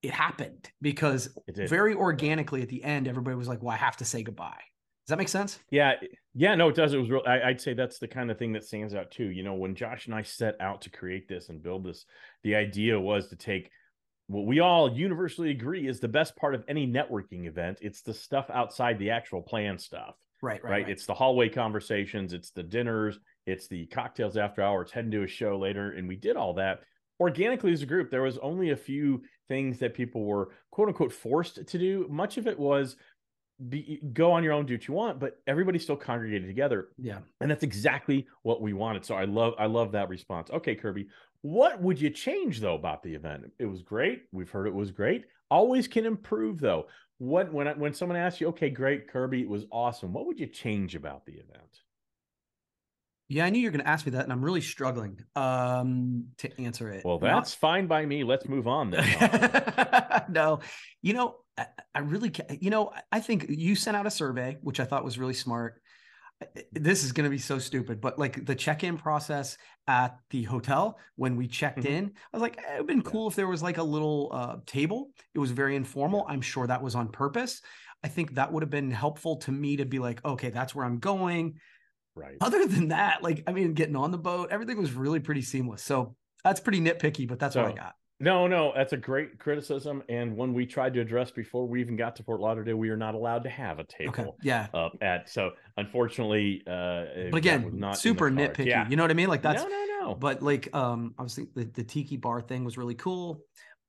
it 0.02 0.12
happened 0.12 0.70
because 0.82 1.30
It 1.48 1.70
very 1.70 1.94
organically 1.94 2.62
at 2.62 2.70
the 2.70 2.84
end, 2.84 3.08
everybody 3.08 3.36
was 3.36 3.48
like, 3.48 3.62
well, 3.62 3.74
I 3.74 3.78
have 3.78 3.98
to 3.98 4.06
say 4.06 4.24
goodbye. 4.24 4.62
Does 5.06 5.12
that 5.12 5.18
make 5.18 5.30
sense? 5.30 5.60
Yeah, 5.72 5.94
yeah, 6.36 6.54
no, 6.56 6.70
it 6.70 6.76
does. 6.76 6.94
It 6.94 7.00
was 7.00 7.10
real. 7.10 7.24
I, 7.26 7.42
I'd 7.42 7.62
say 7.62 7.74
that's 7.74 7.98
the 7.98 8.08
kind 8.08 8.30
of 8.30 8.38
thing 8.38 8.54
that 8.54 8.64
stands 8.64 8.94
out 8.94 9.10
too. 9.10 9.26
You 9.26 9.44
know, 9.44 9.56
when 9.56 9.74
Josh 9.74 10.06
and 10.06 10.14
I 10.14 10.22
set 10.22 10.56
out 10.62 10.82
to 10.84 10.92
create 10.92 11.28
this 11.28 11.50
and 11.50 11.64
build 11.64 11.84
this, 11.84 12.06
the 12.44 12.56
idea 12.56 13.00
was 13.00 13.28
to 13.30 13.36
take 13.36 13.72
what 14.28 14.46
we 14.46 14.60
all 14.60 14.96
universally 14.96 15.50
agree 15.50 15.88
is 15.88 16.00
the 16.00 16.08
best 16.08 16.36
part 16.36 16.54
of 16.54 16.64
any 16.68 16.86
networking 16.86 17.48
event. 17.48 17.80
It's 17.82 18.04
the 18.04 18.14
stuff 18.14 18.52
outside 18.54 19.00
the 19.00 19.10
actual 19.10 19.42
plan 19.42 19.80
stuff, 19.80 20.16
Right, 20.44 20.64
right? 20.64 20.88
It's 20.88 21.08
the 21.08 21.16
hallway 21.16 21.50
conversations, 21.50 22.32
it's 22.32 22.52
the 22.52 22.62
dinners, 22.62 23.20
it's 23.48 23.68
the 23.68 23.88
cocktails 23.88 24.38
after 24.38 24.62
hours, 24.62 24.92
heading 24.92 25.10
to 25.12 25.24
a 25.24 25.28
show 25.28 25.58
later, 25.58 25.94
and 25.94 26.08
we 26.08 26.16
did 26.16 26.36
all 26.36 26.54
that 26.54 26.82
organically 27.20 27.74
as 27.74 27.82
a 27.82 27.88
group. 27.88 28.12
There 28.12 28.22
was 28.22 28.38
only 28.38 28.70
a 28.70 28.78
few 28.78 29.24
things 29.50 29.80
that 29.80 29.94
people 29.94 30.24
were 30.24 30.52
quote 30.72 30.88
unquote 30.88 31.12
forced 31.12 31.68
to 31.68 31.78
do. 31.78 32.08
Much 32.10 32.38
of 32.38 32.48
it 32.48 32.58
was 32.58 32.96
be 33.68 34.00
go 34.14 34.32
on 34.32 34.42
your 34.42 34.54
own, 34.54 34.66
do 34.66 34.76
what 34.76 34.88
you 34.88 34.94
want, 34.94 35.20
but 35.20 35.42
everybody 35.46 35.78
still 35.78 35.98
congregated 35.98 36.48
together. 36.48 36.90
yeah. 36.98 37.18
And 37.42 37.52
that's 37.52 37.64
exactly 37.64 38.26
what 38.44 38.62
we 38.62 38.72
wanted. 38.72 39.04
So 39.04 39.16
I 39.16 39.26
love 39.26 39.54
I 39.60 39.66
love 39.66 39.92
that 39.92 40.08
response. 40.08 40.50
Okay, 40.50 40.76
Kirby, 40.76 41.08
what 41.42 41.82
would 41.82 42.00
you 42.00 42.10
change 42.10 42.62
though 42.62 42.76
about 42.76 43.04
the 43.04 43.14
event? 43.14 43.52
It 43.60 43.66
was 43.66 43.82
great. 43.82 44.24
We've 44.32 44.50
heard 44.50 44.68
it 44.68 44.74
was 44.74 44.92
great. 44.92 45.26
Always 45.52 45.88
can 45.88 46.06
improve 46.06 46.62
though. 46.62 46.88
What 47.18 47.52
when 47.52 47.68
I, 47.68 47.74
when 47.74 47.94
someone 47.94 48.18
asks 48.18 48.40
you, 48.40 48.48
okay, 48.50 48.70
great, 48.70 49.10
Kirby, 49.10 49.42
it 49.42 49.50
was 49.50 49.66
awesome. 49.72 50.14
What 50.14 50.26
would 50.26 50.40
you 50.40 50.48
change 50.48 50.96
about 50.96 51.26
the 51.26 51.34
event? 51.34 51.82
Yeah, 53.32 53.46
I 53.46 53.52
knew 53.52 53.60
you 53.60 53.68
were 53.68 53.72
going 53.72 53.84
to 53.84 53.88
ask 53.90 54.08
me 54.08 54.12
that, 54.14 54.24
and 54.24 54.34
I'm 54.34 54.44
really 54.44 54.60
struggling 54.60 55.20
um, 55.36 56.26
to 56.40 56.62
answer 56.62 56.90
it. 56.90 57.06
Well, 57.06 57.20
Not- 57.20 57.36
that's 57.36 57.54
fine 57.54 57.86
by 57.86 58.04
me. 58.04 58.24
Let's 58.24 58.48
move 58.48 58.68
on 58.68 58.90
then. 58.90 60.24
no, 60.30 60.60
you 61.04 61.14
know, 61.14 61.36
I, 61.56 61.68
I 61.94 62.00
really, 62.00 62.34
you 62.60 62.72
know, 62.72 62.92
I 63.12 63.20
think 63.20 63.46
you 63.50 63.76
sent 63.76 63.96
out 63.96 64.08
a 64.08 64.12
survey, 64.12 64.58
which 64.62 64.80
I 64.80 64.86
thought 64.86 65.06
was 65.06 65.20
really 65.20 65.36
smart. 65.36 65.80
This 66.72 67.04
is 67.04 67.12
going 67.12 67.26
to 67.26 67.30
be 67.30 67.38
so 67.38 67.60
stupid, 67.60 68.02
but 68.02 68.18
like 68.18 68.46
the 68.48 68.56
check-in 68.56 68.98
process 68.98 69.58
at 69.88 70.18
the 70.32 70.44
hotel 70.44 70.98
when 71.16 71.36
we 71.36 71.48
checked 71.48 71.80
Mhm. 71.84 71.86
in, 71.86 72.06
I 72.34 72.38
was 72.38 72.42
like, 72.42 72.58
eh, 72.58 72.76
it'd 72.76 72.88
been 72.88 73.04
cool 73.04 73.28
if 73.28 73.36
there 73.36 73.48
was 73.48 73.62
like 73.62 73.78
a 73.78 73.84
little 73.84 74.32
uh, 74.34 74.56
table. 74.66 75.12
It 75.36 75.40
was 75.40 75.52
very 75.52 75.76
informal. 75.76 76.26
I'm 76.28 76.42
sure 76.42 76.66
that 76.66 76.82
was 76.82 76.96
on 76.96 77.10
purpose. 77.10 77.62
I 78.04 78.08
think 78.08 78.36
that 78.36 78.52
would 78.52 78.64
have 78.64 78.70
been 78.72 78.90
helpful 78.90 79.36
to 79.38 79.52
me 79.52 79.76
to 79.78 79.86
be 79.86 80.00
like, 80.00 80.24
okay, 80.26 80.50
that's 80.50 80.74
where 80.74 80.86
I'm 80.86 80.98
going 81.00 81.60
right. 82.16 82.38
other 82.42 82.66
than 82.66 82.90
that, 82.90 83.24
like 83.24 83.44
I 83.48 83.52
mean, 83.52 83.74
getting 83.74 83.96
on 83.96 84.12
the 84.12 84.18
boat, 84.18 84.50
everything 84.52 84.78
was 84.78 84.94
really 84.94 85.20
pretty 85.20 85.42
seamless. 85.42 85.84
So 85.84 86.16
that's 86.44 86.60
pretty 86.60 86.82
nitpicky, 86.82 87.28
but 87.28 87.40
that's 87.40 87.56
what 87.56 87.66
I 87.66 87.74
got. 87.74 87.96
No, 88.22 88.48
no, 88.48 88.74
that's 88.76 88.92
a 88.92 88.98
great 88.98 89.40
criticism 89.40 90.04
and 90.10 90.36
one 90.36 90.54
we 90.54 90.66
tried 90.66 90.94
to 90.96 91.00
address 91.00 91.32
before 91.32 91.66
we 91.66 91.80
even 91.80 91.96
got 91.96 92.18
to 92.18 92.24
Fort 92.24 92.42
Lauderdale. 92.42 92.76
We 92.76 92.90
are 92.90 92.98
not 92.98 93.16
allowed 93.16 93.44
to 93.44 93.50
have 93.50 93.80
a 93.80 93.86
table. 93.86 94.14
Okay, 94.14 94.30
yeah. 94.44 94.68
up 94.74 94.98
at 95.02 95.30
so 95.30 95.52
unfortunately 95.78 96.62
uh 96.68 97.06
But 97.32 97.38
again, 97.38 97.72
not 97.76 97.98
super 97.98 98.30
nitpicky. 98.30 98.66
yeah 98.66 98.90
You 98.90 98.98
know 98.98 99.04
what 99.04 99.12
I 99.12 99.14
mean? 99.14 99.30
Like 99.30 99.42
that's. 99.42 99.64
no 99.64 99.70
no 99.70 99.86
no 100.02 100.16
But 100.16 100.42
like, 100.42 100.74
um, 100.76 101.14
obviously 101.18 101.48
the 101.56 101.64
the 101.64 101.84
tiki 101.84 102.18
bar 102.18 102.42
thing 102.42 102.66
was 102.66 102.78
really 102.78 102.96
cool. 102.96 103.42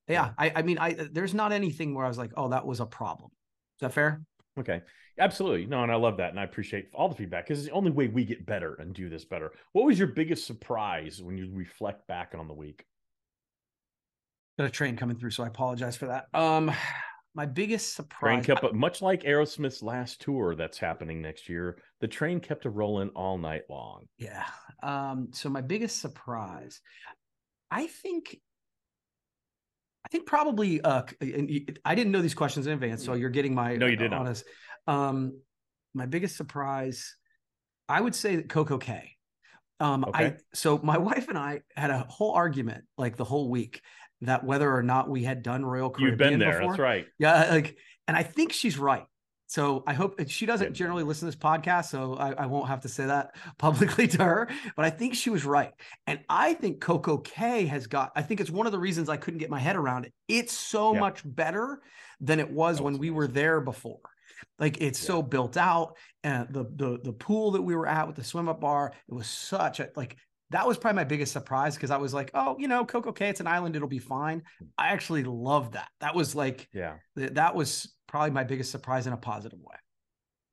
Yeah, 0.07 0.27
Yeah. 0.27 0.33
I 0.39 0.53
I 0.57 0.63
mean, 0.63 0.79
I 0.79 0.93
there's 0.93 1.35
not 1.35 1.51
anything 1.51 1.95
where 1.95 2.05
I 2.05 2.09
was 2.09 2.19
like, 2.19 2.31
oh, 2.37 2.51
that 2.51 2.65
was 2.65 2.79
a 2.79 2.87
problem. 2.87 3.31
Is 3.33 3.81
that 3.81 3.93
fair? 3.93 4.23
Okay 4.61 4.81
absolutely 5.19 5.67
no 5.67 5.83
and 5.83 5.91
i 5.91 5.97
love 5.97 6.17
that 6.17 6.31
and 6.31 6.39
i 6.39 6.45
appreciate 6.45 6.89
all 6.95 7.09
the 7.09 7.15
feedback 7.15 7.47
because 7.47 7.59
it's 7.59 7.69
the 7.69 7.75
only 7.75 7.91
way 7.91 8.07
we 8.07 8.25
get 8.25 8.47
better 8.47 8.75
and 8.75 8.95
do 8.95 9.09
this 9.09 9.25
better 9.25 9.51
what 9.73 9.85
was 9.85 9.99
your 9.99 10.09
biggest 10.09 10.47
surprise 10.47 11.23
when 11.23 11.37
you 11.37 11.51
reflect 11.53 12.07
back 12.07 12.35
on 12.39 12.47
the 12.47 12.55
week 12.55 12.85
Got 14.61 14.67
a 14.67 14.71
train 14.71 14.95
coming 14.95 15.17
through, 15.17 15.31
so 15.31 15.43
I 15.43 15.47
apologize 15.47 15.97
for 15.97 16.05
that. 16.09 16.27
Um, 16.35 16.71
my 17.35 17.47
biggest 17.47 17.97
train 18.11 18.43
surprise. 18.43 18.61
kept 18.61 18.75
much 18.75 19.01
like 19.01 19.23
aerosmith's 19.23 19.83
last 19.83 20.21
tour 20.21 20.55
that's 20.55 20.77
happening 20.77 21.23
next 21.23 21.49
year 21.49 21.79
the 22.01 22.09
train 22.09 22.41
kept 22.41 22.67
a 22.67 22.71
rolling 22.71 23.09
all 23.11 23.39
night 23.39 23.63
long 23.71 24.05
Yeah. 24.19 24.45
Um, 24.83 25.29
so 25.33 25.49
my 25.49 25.61
biggest 25.61 26.01
surprise, 26.01 26.81
I 27.71 27.87
think, 27.87 28.41
I 30.05 30.09
think 30.09 30.27
probably, 30.27 30.81
uh, 30.81 31.03
c- 31.21 31.33
and 31.35 31.49
y- 31.49 31.67
I 31.85 31.95
didn't 31.95 32.13
know 32.13 32.23
these 32.23 32.35
questions 32.35 32.67
in 32.67 32.73
advance, 32.73 33.05
so 33.05 33.15
you're 33.15 33.31
getting 33.31 33.55
my 33.55 33.75
Mm. 33.75 33.79
No, 33.79 33.87
you 33.87 33.97
uh, 33.97 33.99
did 33.99 34.11
not. 34.11 34.21
honest. 34.21 34.45
Um, 34.87 35.41
my 35.95 36.07
biggest 36.07 36.37
surprise, 36.37 37.17
I 37.89 38.01
would 38.01 38.15
say 38.15 38.37
that 38.37 38.49
Coco 38.49 38.79
Cay. 38.79 39.17
Um, 39.79 40.05
I 40.13 40.25
Okay. 40.25 40.37
so 40.55 40.79
my 40.79 40.99
wife 41.11 41.29
and 41.29 41.39
I 41.39 41.61
had 41.77 41.91
a 41.91 41.99
whole 42.09 42.33
argument 42.33 42.85
like 42.97 43.17
the 43.17 43.25
whole 43.25 43.51
week 43.51 43.83
that 44.23 44.45
whether 44.45 44.71
or 44.75 44.83
not 44.83 45.09
we 45.09 45.23
had 45.25 45.43
done 45.43 45.65
Royal 45.65 45.91
Caribbean 45.91 46.11
you've 46.11 46.19
been 46.19 46.39
there 46.39 46.53
before. 46.61 46.73
that's 46.73 46.79
right 46.81 47.07
Yeah, 47.19 47.51
like, 47.51 47.77
and 48.07 48.17
I 48.17 48.23
think 48.23 48.53
she's 48.53 48.79
right. 48.79 49.05
So 49.51 49.83
I 49.85 49.95
hope 49.95 50.15
she 50.29 50.47
doesn't 50.47 50.75
generally 50.75 51.03
listen 51.03 51.29
to 51.29 51.35
this 51.37 51.43
podcast, 51.45 51.87
so 51.87 52.15
I, 52.15 52.45
I 52.45 52.47
won't 52.47 52.69
have 52.69 52.83
to 52.83 52.89
say 52.89 53.07
that 53.07 53.35
publicly 53.59 54.07
to 54.07 54.23
her. 54.23 54.49
But 54.77 54.85
I 54.85 54.91
think 54.91 55.13
she 55.17 55.29
was 55.29 55.45
right, 55.45 55.73
and 56.07 56.21
I 56.29 56.55
think 56.55 56.81
Coco 56.81 57.19
Cay 57.19 57.67
has 57.67 57.89
got. 57.89 58.13
I 58.15 58.23
think 58.23 58.41
it's 58.41 58.49
one 58.49 58.67
of 58.67 58.73
the 58.73 58.79
reasons 58.79 59.09
I 59.09 59.17
couldn't 59.17 59.41
get 59.41 59.51
my 59.51 59.59
head 59.59 59.75
around 59.75 60.05
it. 60.05 60.13
It's 60.29 60.53
so 60.53 60.95
Yeah. 60.95 61.01
much 61.01 61.23
better 61.25 61.83
than 62.21 62.39
it 62.39 62.49
was 62.49 62.81
Oh, 62.81 62.85
when 62.85 62.99
we 62.99 63.11
were 63.11 63.27
there 63.27 63.61
before. 63.61 63.99
Like 64.61 64.81
it's 64.81 65.03
Yeah. 65.03 65.07
so 65.09 65.23
built 65.23 65.57
out, 65.57 65.97
and 66.23 66.49
the 66.55 66.67
the 66.77 67.01
the 67.03 67.13
pool 67.13 67.51
that 67.51 67.63
we 67.63 67.75
were 67.75 67.89
at 67.89 68.07
with 68.07 68.15
the 68.15 68.23
swim 68.23 68.49
up 68.49 68.61
bar, 68.61 68.93
it 69.09 69.13
was 69.13 69.27
such 69.27 69.81
a 69.81 69.91
like 69.97 70.17
that 70.51 70.65
was 70.67 70.79
probably 70.79 70.97
my 70.97 71.05
biggest 71.05 71.33
surprise 71.33 71.75
because 71.75 71.91
I 71.91 71.97
was 71.97 72.15
like, 72.15 72.31
oh, 72.35 72.57
you 72.59 72.69
know, 72.69 72.85
Coco 72.85 73.11
Cay, 73.11 73.29
it's 73.31 73.41
an 73.41 73.47
island, 73.49 73.75
it'll 73.75 73.89
be 73.89 73.99
fine. 74.01 74.43
I 74.79 74.89
actually 74.89 75.23
loved 75.25 75.73
that. 75.75 75.89
That 76.01 76.15
was 76.15 76.37
like 76.37 76.69
Yeah. 76.73 76.99
th- 77.17 77.35
that 77.35 77.55
was 77.57 77.93
probably 78.11 78.31
my 78.31 78.43
biggest 78.43 78.73
surprise 78.73 79.07
in 79.07 79.13
a 79.13 79.17
positive 79.17 79.61
way. 79.61 79.77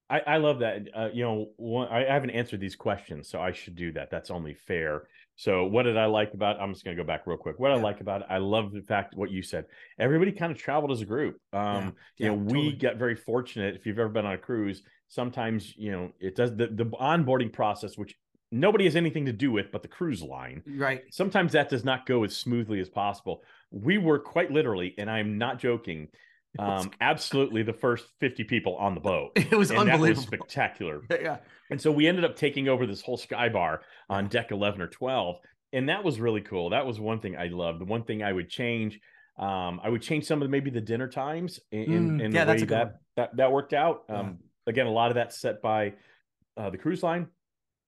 I, 0.10 0.20
I 0.20 0.38
love 0.38 0.60
that. 0.60 0.88
Uh, 0.96 1.10
you 1.12 1.24
know, 1.24 1.48
one, 1.58 1.88
I, 1.90 2.06
haven't 2.06 2.30
answered 2.30 2.62
these 2.62 2.76
questions, 2.76 3.28
so 3.28 3.42
I 3.42 3.52
should 3.52 3.76
do 3.76 3.92
that. 3.94 4.10
That's 4.10 4.32
only 4.32 4.54
fair. 4.54 5.08
So, 5.36 5.66
what 5.66 5.84
did 5.84 5.98
I 5.98 6.06
like 6.06 6.34
about? 6.34 6.62
I'm 6.62 6.72
just 6.72 6.86
going 6.86 6.96
to 6.96 7.04
go 7.04 7.06
back 7.06 7.26
real 7.26 7.38
quick. 7.38 7.60
What 7.60 7.72
I 7.72 7.76
like 7.76 8.00
about 8.00 8.22
it, 8.22 8.28
I 8.30 8.38
love 8.38 8.72
the 8.72 8.82
fact 8.82 9.16
what 9.16 9.32
you 9.32 9.42
said. 9.42 9.66
Everybody 10.00 10.32
kind 10.32 10.52
of 10.52 10.58
traveled 10.58 10.92
as 10.92 11.02
a 11.02 11.06
group. 11.06 11.42
Um, 11.52 11.96
yeah, 12.18 12.28
you 12.28 12.28
know, 12.28 12.36
we 12.36 12.46
totally. 12.46 12.72
got 12.74 12.96
very 12.98 13.16
fortunate. 13.16 13.76
If 13.76 13.86
you've 13.86 14.00
ever 14.00 14.10
been 14.10 14.26
on 14.26 14.34
a 14.34 14.38
cruise, 14.38 14.84
sometimes 15.10 15.76
you 15.76 15.92
know 15.92 16.12
it 16.20 16.36
does 16.36 16.56
the 16.56 16.68
the 16.68 16.86
onboarding 16.86 17.52
process, 17.52 17.98
which 17.98 18.16
nobody 18.52 18.86
has 18.86 18.96
anything 18.96 19.26
to 19.26 19.34
do 19.34 19.52
with, 19.52 19.72
but 19.72 19.82
the 19.82 19.88
cruise 19.90 20.24
line. 20.24 20.64
Right. 20.66 21.02
Sometimes 21.12 21.52
that 21.52 21.70
does 21.70 21.84
not 21.84 22.06
go 22.06 22.24
as 22.24 22.38
smoothly 22.38 22.80
as 22.80 22.88
possible. 22.88 23.44
We 23.72 23.98
were 23.98 24.20
quite 24.20 24.52
literally, 24.52 24.96
and 24.98 25.10
I'm 25.10 25.38
not 25.38 25.60
joking. 25.60 26.08
Um, 26.60 26.92
absolutely, 27.02 27.62
the 27.64 27.74
first 27.74 28.06
50 28.20 28.44
people 28.46 28.76
on 28.78 28.96
the 28.96 29.02
boat. 29.02 29.32
It 29.36 29.52
was 29.56 29.70
and 29.70 29.80
that 29.80 29.86
was 29.86 29.94
unbelievable. 29.94 30.24
spectacular. 30.24 31.02
yeah. 31.12 31.38
And 31.70 31.80
so 31.80 31.92
we 31.92 32.08
ended 32.08 32.26
up 32.26 32.36
taking 32.36 32.68
over 32.68 32.86
this 32.88 33.02
whole 33.02 33.18
sky 33.18 33.50
bar 33.50 33.82
on 34.10 34.28
deck 34.28 34.52
11 34.52 34.82
or 34.82 34.88
12. 34.88 35.38
And 35.74 35.90
that 35.90 36.04
was 36.04 36.20
really 36.20 36.42
cool. 36.42 36.70
That 36.72 36.86
was 36.86 37.00
one 37.00 37.20
thing 37.20 37.38
I 37.38 37.48
loved. 37.48 37.82
The 37.82 37.86
one 37.86 38.04
thing 38.04 38.24
I 38.24 38.32
would 38.32 38.50
change, 38.50 39.00
um, 39.38 39.80
I 39.84 39.90
would 39.90 40.02
change 40.02 40.26
some 40.26 40.42
of 40.42 40.48
the, 40.48 40.50
maybe 40.52 40.70
the 40.72 40.82
dinner 40.82 41.08
times 41.10 41.60
in, 41.72 42.18
Mm, 42.18 42.24
in 42.24 42.32
yeah, 42.32 42.46
the 42.46 42.52
way 42.54 42.64
that, 42.64 42.86
one. 42.88 42.94
that 43.18 43.38
that 43.38 43.52
worked 43.52 43.74
out. 43.74 44.04
Yeah. 44.10 44.20
Um, 44.20 44.40
again, 44.66 44.88
a 44.88 44.92
lot 44.92 45.12
of 45.12 45.16
that's 45.16 45.40
set 45.40 45.62
by 45.62 45.94
uh, 46.56 46.70
the 46.70 46.78
cruise 46.78 47.04
line, 47.04 47.28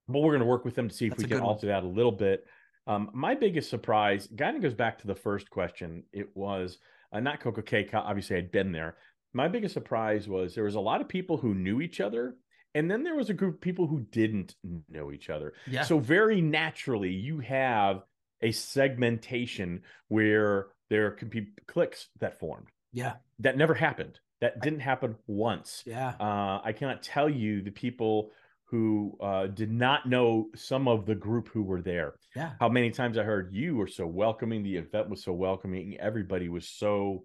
but 0.08 0.20
we're 0.20 0.32
going 0.32 0.42
to 0.42 0.46
work 0.46 0.66
with 0.66 0.76
them 0.76 0.90
to 0.90 0.94
see 0.96 1.06
if 1.06 1.12
That's 1.12 1.24
we 1.24 1.30
can 1.30 1.38
good 1.38 1.44
one. 1.44 1.50
alter 1.54 1.68
that 1.68 1.84
a 1.84 1.88
little 1.88 2.12
bit. 2.12 2.46
Um, 2.86 3.10
my 3.14 3.34
biggest 3.34 3.70
surprise 3.70 4.28
kind 4.38 4.56
of 4.58 4.62
goes 4.62 4.74
back 4.76 5.00
to 5.00 5.08
the 5.08 5.16
first 5.16 5.50
question. 5.50 6.04
It 6.12 6.30
was 6.36 6.78
uh, 7.12 7.20
not 7.20 7.40
Coco 7.40 7.62
Cay. 7.62 7.88
Obviously, 7.94 8.38
I'd 8.38 8.52
been 8.52 8.72
there. 8.72 8.98
My 9.34 9.48
biggest 9.48 9.74
surprise 9.74 10.28
was 10.28 10.56
there 10.56 10.64
was 10.64 10.76
a 10.76 10.80
lot 10.80 11.02
of 11.02 11.08
people 11.08 11.38
who 11.38 11.54
knew 11.54 11.82
each 11.82 12.02
other, 12.02 12.36
and 12.74 12.90
then 12.90 13.04
there 13.04 13.16
was 13.16 13.30
a 13.30 13.34
group 13.34 13.56
of 13.56 13.62
people 13.62 13.88
who 13.88 14.02
didn't 14.02 14.56
know 14.90 15.12
each 15.12 15.30
other. 15.30 15.54
Yeah. 15.68 15.84
So 15.84 16.00
very 16.00 16.42
naturally, 16.42 17.12
you 17.12 17.40
have 17.40 18.04
a 18.42 18.52
segmentation 18.52 19.84
where 20.08 20.68
there 20.90 21.12
could 21.12 21.30
be 21.30 21.48
cliques 21.68 22.08
that 22.20 22.40
formed. 22.40 22.68
yeah. 22.92 23.14
That 23.40 23.56
never 23.58 23.74
happened. 23.74 24.20
That 24.42 24.62
didn't 24.62 24.80
happen 24.82 25.16
once. 25.28 25.84
Yeah. 25.86 26.14
Uh, 26.20 26.60
I 26.64 26.74
cannot 26.74 27.04
tell 27.04 27.30
you 27.30 27.62
the 27.62 27.72
people 27.72 28.32
who 28.70 29.18
uh, 29.20 29.48
did 29.48 29.72
not 29.72 30.08
know 30.08 30.50
some 30.56 30.88
of 30.88 31.06
the 31.06 31.16
group 31.16 31.50
who 31.50 31.64
were 31.64 31.82
there. 31.82 32.14
Yeah. 32.36 32.52
How 32.60 32.70
many 32.70 32.92
times 32.92 33.18
I 33.18 33.24
heard 33.24 33.52
you 33.52 33.76
were 33.76 33.88
so 33.88 34.06
welcoming, 34.06 34.62
the 34.62 34.78
event 34.78 35.10
was 35.10 35.24
so 35.24 35.34
welcoming, 35.34 35.98
everybody 36.00 36.50
was 36.50 36.68
so 36.68 37.24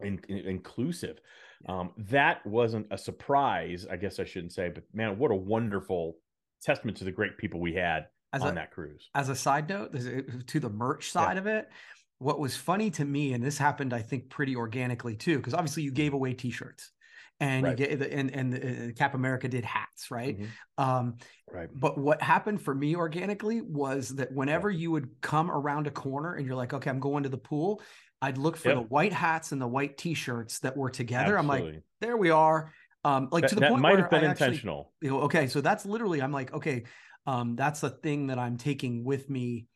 in, 0.00 0.20
in- 0.28 0.46
inclusive. 0.46 1.18
Um, 1.68 1.90
that 1.96 2.46
wasn't 2.46 2.86
a 2.92 2.98
surprise, 2.98 3.86
I 3.90 3.96
guess 3.96 4.20
I 4.20 4.24
shouldn't 4.24 4.52
say, 4.52 4.68
but 4.68 4.84
man, 4.92 5.18
what 5.18 5.32
a 5.32 5.36
wonderful 5.36 6.16
testament 6.62 6.96
to 6.98 7.04
the 7.04 7.10
great 7.10 7.36
people 7.36 7.58
we 7.58 7.74
had 7.74 8.06
As 8.32 8.42
on 8.42 8.52
a, 8.52 8.54
that 8.54 8.70
cruise. 8.70 9.10
as 9.16 9.28
a 9.28 9.34
side 9.34 9.68
note, 9.68 9.92
to 10.46 10.60
the 10.60 10.70
merch 10.70 11.10
side 11.10 11.38
of 11.38 11.48
it, 11.48 11.68
what 12.18 12.38
was 12.38 12.56
funny 12.56 12.90
to 12.92 13.04
me, 13.04 13.32
and 13.32 13.42
this 13.42 13.58
happened, 13.58 13.92
I 13.92 14.02
think, 14.02 14.28
pretty 14.28 14.54
organically 14.54 15.16
too, 15.16 15.38
because 15.38 15.54
obviously 15.54 15.82
you 15.82 15.90
gave 15.90 16.14
away 16.14 16.34
T-shirts, 16.34 16.92
and 17.40 17.64
Right. 17.64 17.78
you 17.78 17.86
get 17.86 18.12
and 18.12 18.30
and 18.34 18.54
uh, 18.90 18.92
Cap 18.94 19.14
America 19.14 19.48
did 19.48 19.64
hats, 19.64 20.10
right? 20.10 20.38
Mhm. 20.38 20.48
Um, 20.76 21.16
Right. 21.52 21.68
but 21.72 21.96
what 21.98 22.20
happened 22.20 22.60
for 22.60 22.74
me 22.74 22.96
organically 22.96 23.60
was 23.62 24.10
that 24.16 24.32
whenever 24.32 24.70
you 24.70 24.90
would 24.90 25.20
come 25.20 25.50
around 25.50 25.86
a 25.86 25.90
corner 25.90 26.34
and 26.34 26.46
you're 26.46 26.56
like, 26.56 26.74
okay, 26.74 26.90
I'm 26.90 27.00
going 27.00 27.22
to 27.22 27.28
the 27.28 27.38
pool, 27.38 27.80
I'd 28.20 28.38
look 28.38 28.56
for 28.56 28.68
Yep. 28.70 28.76
the 28.76 28.82
white 28.82 29.12
hats 29.12 29.52
and 29.52 29.60
the 29.62 29.68
white 29.68 29.96
T-shirts 29.96 30.58
that 30.60 30.76
were 30.76 30.90
together. 30.90 31.38
I'm 31.38 31.46
like, 31.46 31.82
there 32.00 32.16
we 32.16 32.30
are. 32.30 32.72
Um, 33.04 33.28
like 33.30 33.42
that, 33.42 33.48
to 33.50 33.54
the 33.54 33.60
that 33.62 33.70
point 33.70 33.82
might 33.82 33.98
have 33.98 34.10
been 34.10 34.24
I 34.24 34.28
actually- 34.30 34.46
intentional. 34.48 34.92
you 35.00 35.10
know, 35.10 35.20
okay, 35.22 35.46
so 35.46 35.60
that's 35.60 35.86
literally 35.86 36.20
I'm 36.20 36.32
like, 36.32 36.52
okay, 36.52 36.82
um, 37.26 37.54
that's 37.56 37.82
a 37.84 37.90
thing 37.90 38.26
that 38.26 38.38
I'm 38.38 38.56
taking 38.56 39.04
with 39.04 39.30
me 39.30 39.66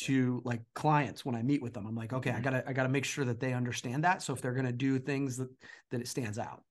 to 0.00 0.42
like 0.44 0.60
clients 0.74 1.24
when 1.24 1.34
I 1.34 1.42
meet 1.42 1.62
with 1.62 1.72
them. 1.72 1.86
I'm 1.86 1.94
like, 1.94 2.12
okay, 2.12 2.30
I 2.30 2.40
Mhm. 2.40 2.42
gotta 2.42 2.68
I 2.68 2.72
gotta 2.74 2.88
make 2.90 3.04
sure 3.06 3.24
that 3.24 3.40
they 3.40 3.54
understand 3.54 4.04
that. 4.04 4.20
So 4.20 4.34
if 4.34 4.42
they're 4.42 4.52
gonna 4.52 4.72
do 4.72 4.98
things 4.98 5.36
that 5.38 5.48
that 5.90 6.00
it 6.02 6.08
stands 6.08 6.38
out. 6.38 6.64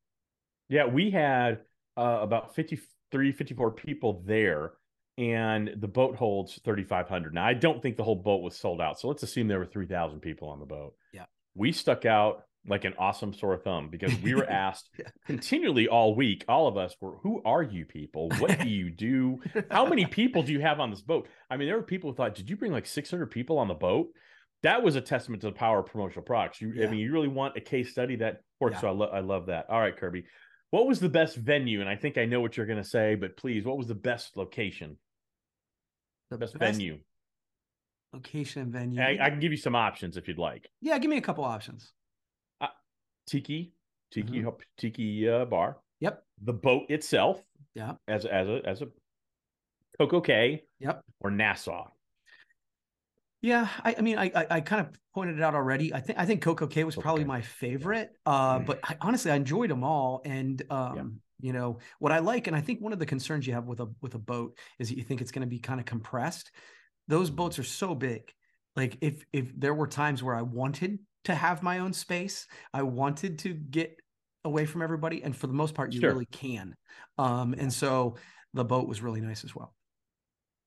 Yeah, 0.70 0.86
we 0.86 1.12
had 1.12 1.60
uh, 1.98 2.20
about 2.22 2.56
53, 2.56 3.32
54 3.32 3.72
people 3.72 4.24
there, 4.26 4.72
and 5.18 5.72
the 5.78 5.88
boat 5.88 6.16
holds 6.16 6.60
3,500. 6.64 7.34
Now, 7.34 7.46
I 7.46 7.54
don't 7.54 7.82
think 7.82 7.98
the 7.98 8.04
whole 8.04 8.16
boat 8.16 8.42
was 8.42 8.58
sold 8.58 8.82
out. 8.82 9.00
So 9.00 9.08
let's 9.08 9.24
assume 9.24 9.48
there 9.48 9.60
were 9.60 9.66
3,000 9.66 10.20
people 10.20 10.50
on 10.50 10.60
the 10.60 10.66
boat. 10.66 10.94
Yeah. 11.14 11.26
We 11.56 11.72
stuck 11.72 12.06
out 12.06 12.44
like 12.68 12.84
an 12.84 12.96
awesome 12.98 13.32
sore 13.32 13.56
thumb 13.58 13.90
because 13.90 14.20
we 14.24 14.34
were 14.34 14.50
asked 14.50 14.90
Yeah. 14.98 15.06
continually 15.28 15.88
all 15.88 16.16
week, 16.16 16.44
all 16.48 16.68
of 16.68 16.78
us 16.78 16.96
were, 17.00 17.18
who 17.22 17.42
are 17.46 17.62
you 17.62 17.86
people? 17.86 18.30
What 18.40 18.60
do 18.60 18.68
you 18.68 18.90
do? 18.90 19.40
How 19.70 19.86
many 19.86 20.06
people 20.20 20.42
do 20.42 20.52
you 20.52 20.62
have 20.62 20.80
on 20.80 20.90
this 20.90 21.02
boat? 21.02 21.28
I 21.50 21.58
mean, 21.58 21.68
there 21.68 21.78
were 21.78 21.84
people 21.84 22.10
who 22.10 22.16
thought, 22.16 22.34
did 22.36 22.50
you 22.50 22.58
bring 22.58 22.72
like 22.72 22.88
600 22.88 23.28
people 23.28 23.60
on 23.60 23.68
the 23.68 23.76
boat? 23.76 24.08
That 24.64 24.82
was 24.82 24.96
a 24.96 25.02
testament 25.02 25.42
to 25.42 25.48
the 25.50 25.54
power 25.54 25.80
of 25.80 25.86
promotional 25.86 26.24
products. 26.24 26.60
You, 26.60 26.74
Yeah. 26.76 26.88
I 26.88 26.90
mean, 26.90 27.00
you 27.02 27.14
really 27.14 27.28
want 27.28 27.56
a 27.56 27.62
case 27.62 27.92
study 27.92 28.16
that 28.18 28.42
works. 28.60 28.74
Yeah. 28.78 28.82
So 28.82 28.88
I, 28.88 28.92
lo- 28.92 29.12
I 29.14 29.20
love 29.20 29.46
that. 29.46 29.68
All 29.70 29.80
right, 29.80 29.96
Kirby. 29.96 30.26
What 30.72 30.88
was 30.88 31.00
the 31.00 31.10
best 31.10 31.38
venue? 31.38 31.80
And 31.82 31.90
I 31.90 31.96
think 31.96 32.18
I 32.18 32.26
know 32.26 32.42
what 32.42 32.58
you're 32.58 32.66
going 32.66 32.82
to 32.82 32.88
say, 32.90 33.16
but 33.16 33.38
please, 33.38 33.64
what 33.66 33.78
was 33.78 33.88
the 33.88 33.96
best 33.96 34.36
location? 34.38 34.98
The 36.32 36.38
Best, 36.38 36.58
best 36.58 36.78
venue? 36.78 37.00
location 38.14 38.62
and 38.64 38.72
venue. 38.72 39.02
I, 39.02 39.18
I 39.22 39.30
can 39.30 39.40
give 39.40 39.52
you 39.52 39.58
some 39.58 39.76
options 39.76 40.18
if 40.18 40.28
you'd 40.28 40.38
like. 40.40 40.70
yeah, 40.82 40.98
give 40.98 41.10
me 41.10 41.18
a 41.18 41.22
couple 41.22 41.44
options. 41.44 41.92
Tiki, 43.28 43.74
Tiki, 44.12 44.42
Mhm. 44.44 44.56
Tiki 44.78 45.28
uh, 45.28 45.46
Bar. 45.46 45.78
Yep. 46.00 46.24
The 46.44 46.54
boat 46.54 46.86
itself. 46.90 47.42
Yeah. 47.74 47.94
As 48.08 48.26
as 48.26 48.48
a 48.48 48.62
as 48.66 48.82
a 48.84 48.88
Coco 49.98 50.22
Cay. 50.22 50.64
Yep. 50.80 51.02
Or 51.22 51.32
Nassau. 51.32 51.90
Yeah, 53.46 53.70
I, 53.84 53.94
I 54.00 54.02
mean, 54.02 54.18
I, 54.18 54.32
I 54.34 54.48
I 54.50 54.62
kind 54.62 54.82
of 54.82 55.00
pointed 55.14 55.38
it 55.38 55.44
out 55.44 55.54
already. 55.54 55.94
I 55.94 56.00
think 56.00 56.18
I 56.18 56.26
think 56.26 56.42
Coco 56.42 56.66
Cay 56.66 56.84
was 56.84 56.96
probably 56.96 57.26
my 57.26 57.42
favorite. 57.42 58.12
Uh, 58.26 58.58
Mm. 58.58 58.66
but 58.66 58.80
I, 58.84 58.98
honestly, 59.02 59.30
I 59.30 59.36
enjoyed 59.36 59.70
them 59.70 59.84
all. 59.84 60.24
And 60.26 60.64
um, 60.72 61.22
you 61.40 61.54
know, 61.54 61.78
what 62.00 62.12
I 62.12 62.20
like, 62.20 62.48
and 62.48 62.56
I 62.56 62.62
think 62.62 62.82
one 62.82 62.92
of 62.92 62.98
the 62.98 63.06
concerns 63.06 63.46
you 63.46 63.54
have 63.54 63.66
with 63.66 63.82
a 63.82 63.88
with 64.02 64.16
a 64.16 64.20
boat 64.20 64.58
is 64.80 64.90
that 64.90 64.98
you 64.98 65.04
think 65.04 65.22
it's 65.22 65.32
going 65.32 65.42
to 65.42 65.48
be 65.48 65.60
kind 65.60 65.80
of 65.80 65.86
compressed. 65.86 66.52
Those 67.08 67.30
Mhm. 67.30 67.36
boats 67.36 67.60
are 67.60 67.64
so 67.64 67.94
big. 67.94 68.34
Like 68.76 68.98
if 69.02 69.24
if 69.32 69.54
there 69.56 69.76
were 69.76 69.88
times 69.88 70.24
where 70.24 70.36
I 70.36 70.42
wanted 70.42 70.98
to 71.26 71.36
have 71.36 71.62
my 71.62 71.80
own 71.80 71.94
space, 71.94 72.48
I 72.74 72.82
wanted 72.82 73.38
to 73.40 73.54
get 73.54 74.00
away 74.44 74.66
from 74.66 74.82
everybody, 74.82 75.22
and 75.24 75.36
for 75.36 75.46
the 75.46 75.54
most 75.54 75.76
part, 75.76 75.92
you 75.92 76.02
Sure. 76.02 76.12
really 76.12 76.26
can. 76.26 76.76
Um, 77.20 77.54
and 77.56 77.72
so 77.72 78.16
the 78.56 78.66
boat 78.66 78.88
was 78.88 79.04
really 79.04 79.22
nice 79.22 79.44
as 79.44 79.56
well. 79.56 79.76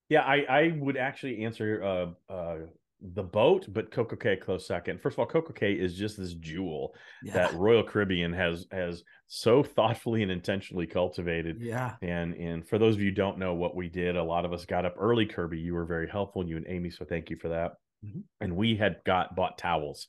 Yeah, 0.08 0.22
I, 0.22 0.36
I 0.48 0.78
would 0.78 0.96
actually 0.96 1.44
answer 1.44 1.82
uh, 1.84 2.32
uh, 2.32 2.56
the 3.00 3.22
boat, 3.22 3.66
but 3.68 3.90
Coco 3.90 4.16
Cay 4.16 4.36
close 4.36 4.66
second. 4.66 5.00
First 5.00 5.14
of 5.14 5.20
all, 5.20 5.26
Coco 5.26 5.52
Cay 5.52 5.74
is 5.74 5.94
just 5.94 6.16
this 6.16 6.34
jewel 6.34 6.94
Yeah, 7.22 7.34
that 7.34 7.54
Royal 7.54 7.84
Caribbean 7.84 8.32
has 8.32 8.66
has 8.72 9.04
so 9.28 9.62
thoughtfully 9.62 10.22
and 10.22 10.32
intentionally 10.32 10.86
cultivated. 10.86 11.58
yeah, 11.60 11.96
And 12.02 12.34
and 12.34 12.66
for 12.66 12.78
those 12.78 12.94
of 12.94 13.00
you 13.00 13.10
who 13.10 13.14
don't 13.14 13.38
know 13.38 13.54
what 13.54 13.76
we 13.76 13.88
did, 13.88 14.16
a 14.16 14.22
lot 14.22 14.44
of 14.44 14.52
us 14.52 14.64
got 14.64 14.84
up 14.84 14.94
early. 14.98 15.26
Kirby, 15.26 15.58
you 15.60 15.74
were 15.74 15.84
very 15.84 16.08
helpful, 16.08 16.46
you 16.46 16.56
and 16.56 16.66
Amy, 16.68 16.90
so 16.90 17.04
thank 17.04 17.30
you 17.30 17.36
for 17.36 17.48
that. 17.50 17.74
Mhm. 18.04 18.24
And 18.40 18.56
we 18.56 18.76
had 18.76 19.00
got 19.04 19.36
bought 19.36 19.58
towels, 19.58 20.06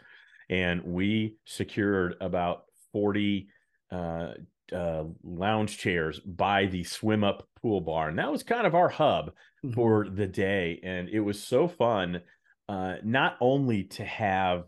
and 0.50 0.84
we 0.84 1.36
secured 1.46 2.16
about 2.22 2.64
forty 2.92 3.50
uh, 3.92 4.34
uh, 4.74 5.04
lounge 5.24 5.78
chairs 5.78 6.20
by 6.20 6.66
the 6.68 6.84
swim 6.84 7.24
up 7.24 7.48
pool 7.62 7.82
bar, 7.82 8.10
and 8.10 8.18
that 8.20 8.32
was 8.32 8.44
kind 8.44 8.66
of 8.68 8.76
our 8.76 8.90
hub 8.90 9.32
Mhm. 9.66 9.74
for 9.74 10.08
the 10.10 10.28
day. 10.28 10.80
And 10.84 11.10
it 11.10 11.20
was 11.20 11.42
so 11.44 11.68
fun, 11.68 12.22
uh, 12.70 12.96
not 13.04 13.38
only 13.42 13.84
to 13.86 14.06
have 14.06 14.66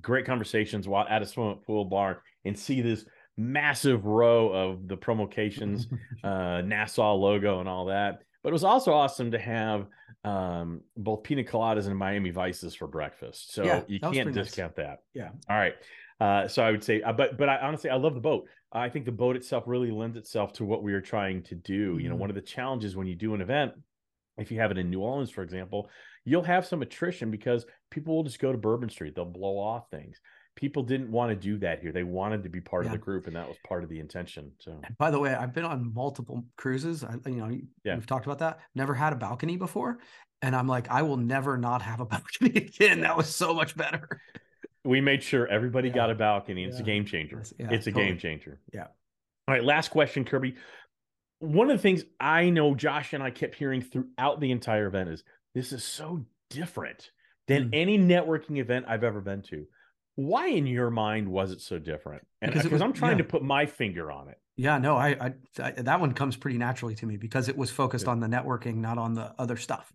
great 0.00 0.24
conversations 0.26 0.88
while 0.88 1.06
at 1.08 1.22
a 1.22 1.26
swim 1.26 1.48
up 1.48 1.64
pool 1.66 1.84
bar 1.84 2.22
and 2.44 2.58
see 2.58 2.80
this 2.80 3.04
massive 3.36 4.04
row 4.04 4.48
of 4.48 4.88
the 4.88 4.96
promocations 4.96 5.86
uh, 6.24 6.62
Nassau 6.62 7.14
logo 7.14 7.60
and 7.60 7.68
all 7.68 7.86
that. 7.86 8.22
But 8.42 8.48
it 8.48 8.52
was 8.52 8.64
also 8.64 8.92
awesome 8.92 9.30
to 9.30 9.38
have 9.38 9.86
um, 10.24 10.80
both 10.96 11.22
pina 11.22 11.42
coladas 11.44 11.86
and 11.86 11.96
Miami 11.96 12.30
Vices 12.30 12.74
for 12.74 12.86
breakfast. 12.88 13.52
So 13.54 13.64
Yeah, 13.64 13.82
you 13.86 14.00
can't 14.00 14.14
pretty 14.14 14.30
nice. 14.32 14.46
discount 14.46 14.76
that. 14.76 14.98
Yeah. 15.14 15.30
All 15.48 15.56
right. 15.56 15.74
Uh, 16.20 16.46
so 16.48 16.62
I 16.62 16.70
would 16.70 16.84
say, 16.84 17.02
uh, 17.02 17.12
but 17.12 17.36
but 17.38 17.48
I 17.48 17.58
honestly 17.58 17.90
I 17.90 17.96
love 17.96 18.14
the 18.14 18.20
boat. 18.20 18.48
I 18.72 18.88
think 18.88 19.04
the 19.04 19.12
boat 19.12 19.36
itself 19.36 19.64
really 19.66 19.90
lends 19.90 20.16
itself 20.16 20.52
to 20.54 20.64
what 20.64 20.82
we 20.82 20.94
are 20.94 21.00
trying 21.00 21.42
to 21.44 21.54
do. 21.54 21.98
You 21.98 22.08
know, 22.08 22.14
one 22.14 22.30
mm-hmm. 22.30 22.38
of 22.38 22.44
the 22.44 22.50
challenges 22.50 22.96
when 22.96 23.06
you 23.06 23.14
do 23.14 23.34
an 23.34 23.40
event, 23.42 23.72
if 24.38 24.50
you 24.50 24.58
have 24.60 24.70
it 24.70 24.78
in 24.78 24.90
New 24.90 25.00
Orleans, 25.00 25.30
for 25.30 25.42
example, 25.42 25.90
you'll 26.24 26.42
have 26.42 26.66
some 26.66 26.82
attrition 26.82 27.30
because 27.30 27.66
people 27.90 28.16
will 28.16 28.22
just 28.22 28.38
go 28.38 28.50
to 28.50 28.58
Bourbon 28.58 28.88
Street. 28.88 29.14
They'll 29.14 29.24
blow 29.26 29.58
off 29.58 29.90
things. 29.90 30.20
people 30.54 30.82
didn't 30.82 31.10
want 31.10 31.30
to 31.30 31.36
do 31.36 31.58
that 31.58 31.80
here. 31.80 31.92
They 31.92 32.02
wanted 32.02 32.42
to 32.42 32.48
be 32.50 32.60
part 32.60 32.84
of 32.84 32.92
the 32.92 32.98
group, 32.98 33.26
and 33.26 33.36
that 33.36 33.48
was 33.48 33.56
part 33.66 33.84
of 33.84 33.88
the 33.88 34.00
intention. 34.00 34.52
So 34.58 34.78
And 34.84 34.96
by 34.98 35.10
the 35.10 35.18
way, 35.18 35.34
I've 35.34 35.54
been 35.54 35.64
on 35.64 35.92
multiple 35.94 36.44
cruises. 36.56 37.02
I, 37.04 37.16
you 37.26 37.36
know, 37.36 37.58
Yeah. 37.84 37.94
we've 37.94 38.06
talked 38.06 38.26
about 38.26 38.38
that. 38.40 38.60
Never 38.74 38.94
had 38.94 39.12
a 39.12 39.16
balcony 39.16 39.56
before, 39.56 39.98
and 40.42 40.54
I'm 40.54 40.66
like, 40.66 40.90
I 40.90 41.02
will 41.02 41.16
never 41.16 41.56
not 41.56 41.82
have 41.82 42.00
a 42.00 42.06
balcony 42.06 42.50
again. 42.56 43.00
That 43.00 43.16
was 43.16 43.34
so 43.34 43.54
much 43.54 43.76
better. 43.76 44.20
We 44.84 45.00
made 45.00 45.22
sure 45.22 45.46
everybody 45.46 45.88
Yeah. 45.88 45.94
got 45.94 46.10
a 46.10 46.14
balcony. 46.14 46.64
It's 46.64 46.80
a 46.80 46.82
game 46.82 47.04
changer. 47.04 47.42
Yeah, 47.58 47.68
it's 47.70 47.86
a 47.86 47.90
totally. 47.90 48.10
game 48.10 48.18
changer. 48.18 48.60
Yeah. 48.72 48.86
All 49.48 49.54
right, 49.54 49.62
last 49.64 49.90
question, 49.90 50.24
Kirby. 50.24 50.56
One 51.40 51.70
of 51.70 51.76
the 51.76 51.82
things 51.82 52.04
I 52.20 52.50
know 52.50 52.74
Josh 52.74 53.12
and 53.12 53.22
I 53.22 53.30
kept 53.30 53.54
hearing 53.56 53.82
throughout 53.82 54.40
the 54.40 54.50
entire 54.52 54.86
event 54.86 55.10
is 55.10 55.24
this 55.54 55.72
is 55.72 55.82
so 55.84 56.24
different 56.50 57.10
than 57.48 57.70
Mm. 57.70 57.74
any 57.74 57.98
networking 57.98 58.58
event 58.58 58.86
I've 58.88 59.02
ever 59.04 59.20
been 59.20 59.42
to. 59.42 59.66
Why, 60.14 60.48
in 60.48 60.66
your 60.66 60.90
mind, 60.90 61.28
was 61.28 61.50
it 61.52 61.60
so 61.60 61.78
different? 61.78 62.26
And 62.40 62.52
Because 62.52 62.70
was- 62.70 62.82
I'm 62.82 62.92
trying 62.92 63.12
yeah. 63.18 63.24
to 63.24 63.28
put 63.28 63.42
my 63.42 63.66
finger 63.66 64.12
on 64.12 64.28
it. 64.28 64.38
Yeah, 64.56 64.78
no, 64.78 64.96
I, 64.96 65.08
I, 65.18 65.34
I 65.62 65.70
that 65.72 65.98
one 66.00 66.12
comes 66.12 66.36
pretty 66.36 66.58
naturally 66.58 66.94
to 66.96 67.06
me 67.06 67.16
because 67.16 67.48
it 67.48 67.56
was 67.56 67.70
focused 67.70 68.06
on 68.06 68.20
the 68.20 68.26
networking, 68.26 68.76
not 68.76 68.98
on 68.98 69.14
the 69.14 69.34
other 69.38 69.56
stuff. 69.56 69.90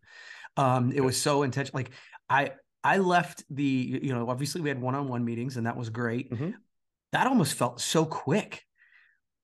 Um, 0.58 0.91
it 0.91 1.01
was 1.01 1.22
so 1.22 1.44
intentional. 1.44 1.77
Like 1.79 1.91
I, 2.29 2.51
I 2.84 2.98
left 2.98 3.44
the, 3.50 3.64
you 4.04 4.14
know, 4.14 4.30
obviously 4.30 4.62
we 4.62 4.70
had 4.70 4.82
one-on-one 4.82 5.24
meetings 5.26 5.58
and 5.58 5.66
that 5.66 5.76
was 5.76 5.90
great. 5.90 6.32
Mhm. 6.32 6.54
That 7.12 7.28
almost 7.28 7.56
felt 7.56 7.82
so 7.82 8.06
quick. 8.06 8.64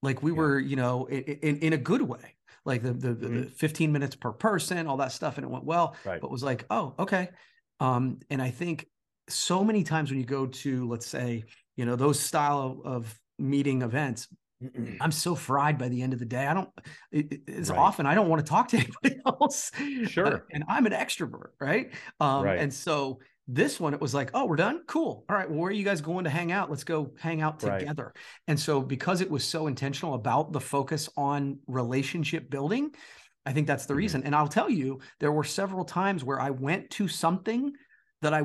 Like 0.02 0.22
we 0.22 0.30
Yeah. 0.32 0.36
were, 0.38 0.58
you 0.58 0.76
know, 0.76 1.06
in, 1.06 1.22
in, 1.22 1.56
in 1.58 1.72
a 1.72 1.78
good 1.78 2.02
way, 2.02 2.36
like 2.64 2.82
the, 2.82 2.92
the, 2.92 3.14
the 3.14 3.28
Mhm. 3.28 3.52
15 3.52 3.92
minutes 3.92 4.16
per 4.16 4.32
person, 4.32 4.86
all 4.86 4.98
that 4.98 5.12
stuff. 5.12 5.36
And 5.38 5.44
it 5.44 5.50
went 5.50 5.64
well, 5.64 5.96
Right. 6.04 6.20
but 6.20 6.30
was 6.30 6.42
like, 6.42 6.64
oh, 6.70 6.94
okay. 6.98 7.30
Um, 7.80 8.20
and 8.30 8.40
I 8.40 8.50
think 8.50 8.86
so 9.28 9.64
many 9.64 9.82
times 9.82 10.10
when 10.10 10.20
you 10.20 10.26
go 10.26 10.46
to, 10.46 10.86
let's 10.88 11.06
say, 11.06 11.44
you 11.76 11.84
know, 11.86 11.96
those 11.96 12.20
style 12.20 12.60
of, 12.60 12.86
of 12.86 13.20
meeting 13.38 13.82
events, 13.82 14.28
I'm 15.00 15.12
so 15.12 15.34
fried 15.34 15.78
by 15.78 15.88
the 15.88 16.02
end 16.02 16.12
of 16.12 16.18
the 16.18 16.24
day. 16.24 16.46
I 16.46 16.54
don't, 16.54 16.68
it, 17.12 17.32
it- 17.32 17.40
it's 17.46 17.70
Right. 17.70 17.78
often 17.78 18.06
I 18.06 18.14
don't 18.14 18.28
want 18.28 18.44
to 18.44 18.48
talk 18.48 18.68
to 18.68 18.76
anybody 19.04 19.20
else. 19.26 19.70
Uh, 19.78 20.06
Sure. 20.06 20.46
and 20.52 20.64
I'm 20.68 20.86
an 20.86 20.92
extrovert, 20.92 21.50
right? 21.60 21.92
Um, 22.20 22.44
Right. 22.44 22.58
And 22.58 22.72
so 22.72 23.20
this 23.46 23.78
one, 23.78 23.92
it 23.92 24.00
was 24.00 24.14
like, 24.14 24.30
oh, 24.32 24.46
we're 24.46 24.56
done. 24.56 24.82
Cool. 24.86 25.24
All 25.28 25.36
right. 25.36 25.48
Well, 25.50 25.58
where 25.60 25.68
are 25.68 25.72
you 25.72 25.84
guys 25.84 26.00
going 26.00 26.24
to 26.24 26.30
hang 26.30 26.50
out? 26.50 26.70
Let's 26.70 26.84
go 26.84 27.12
hang 27.18 27.42
out 27.42 27.62
Right. 27.62 27.80
together. 27.80 28.14
And 28.48 28.58
so 28.58 28.80
because 28.80 29.20
it 29.20 29.30
was 29.30 29.44
so 29.44 29.66
intentional 29.66 30.14
about 30.14 30.52
the 30.52 30.60
focus 30.60 31.08
on 31.16 31.58
relationship 31.66 32.48
building, 32.48 32.92
I 33.44 33.52
think 33.52 33.66
that's 33.66 33.84
the 33.84 33.92
Mhm. 33.94 33.98
reason. 33.98 34.22
And 34.24 34.34
I'll 34.34 34.48
tell 34.48 34.70
you, 34.70 35.00
there 35.20 35.30
were 35.32 35.44
several 35.44 35.84
times 35.84 36.24
where 36.24 36.40
I 36.40 36.50
went 36.50 36.88
to 36.92 37.06
something 37.08 37.72
that 38.22 38.32
I 38.32 38.44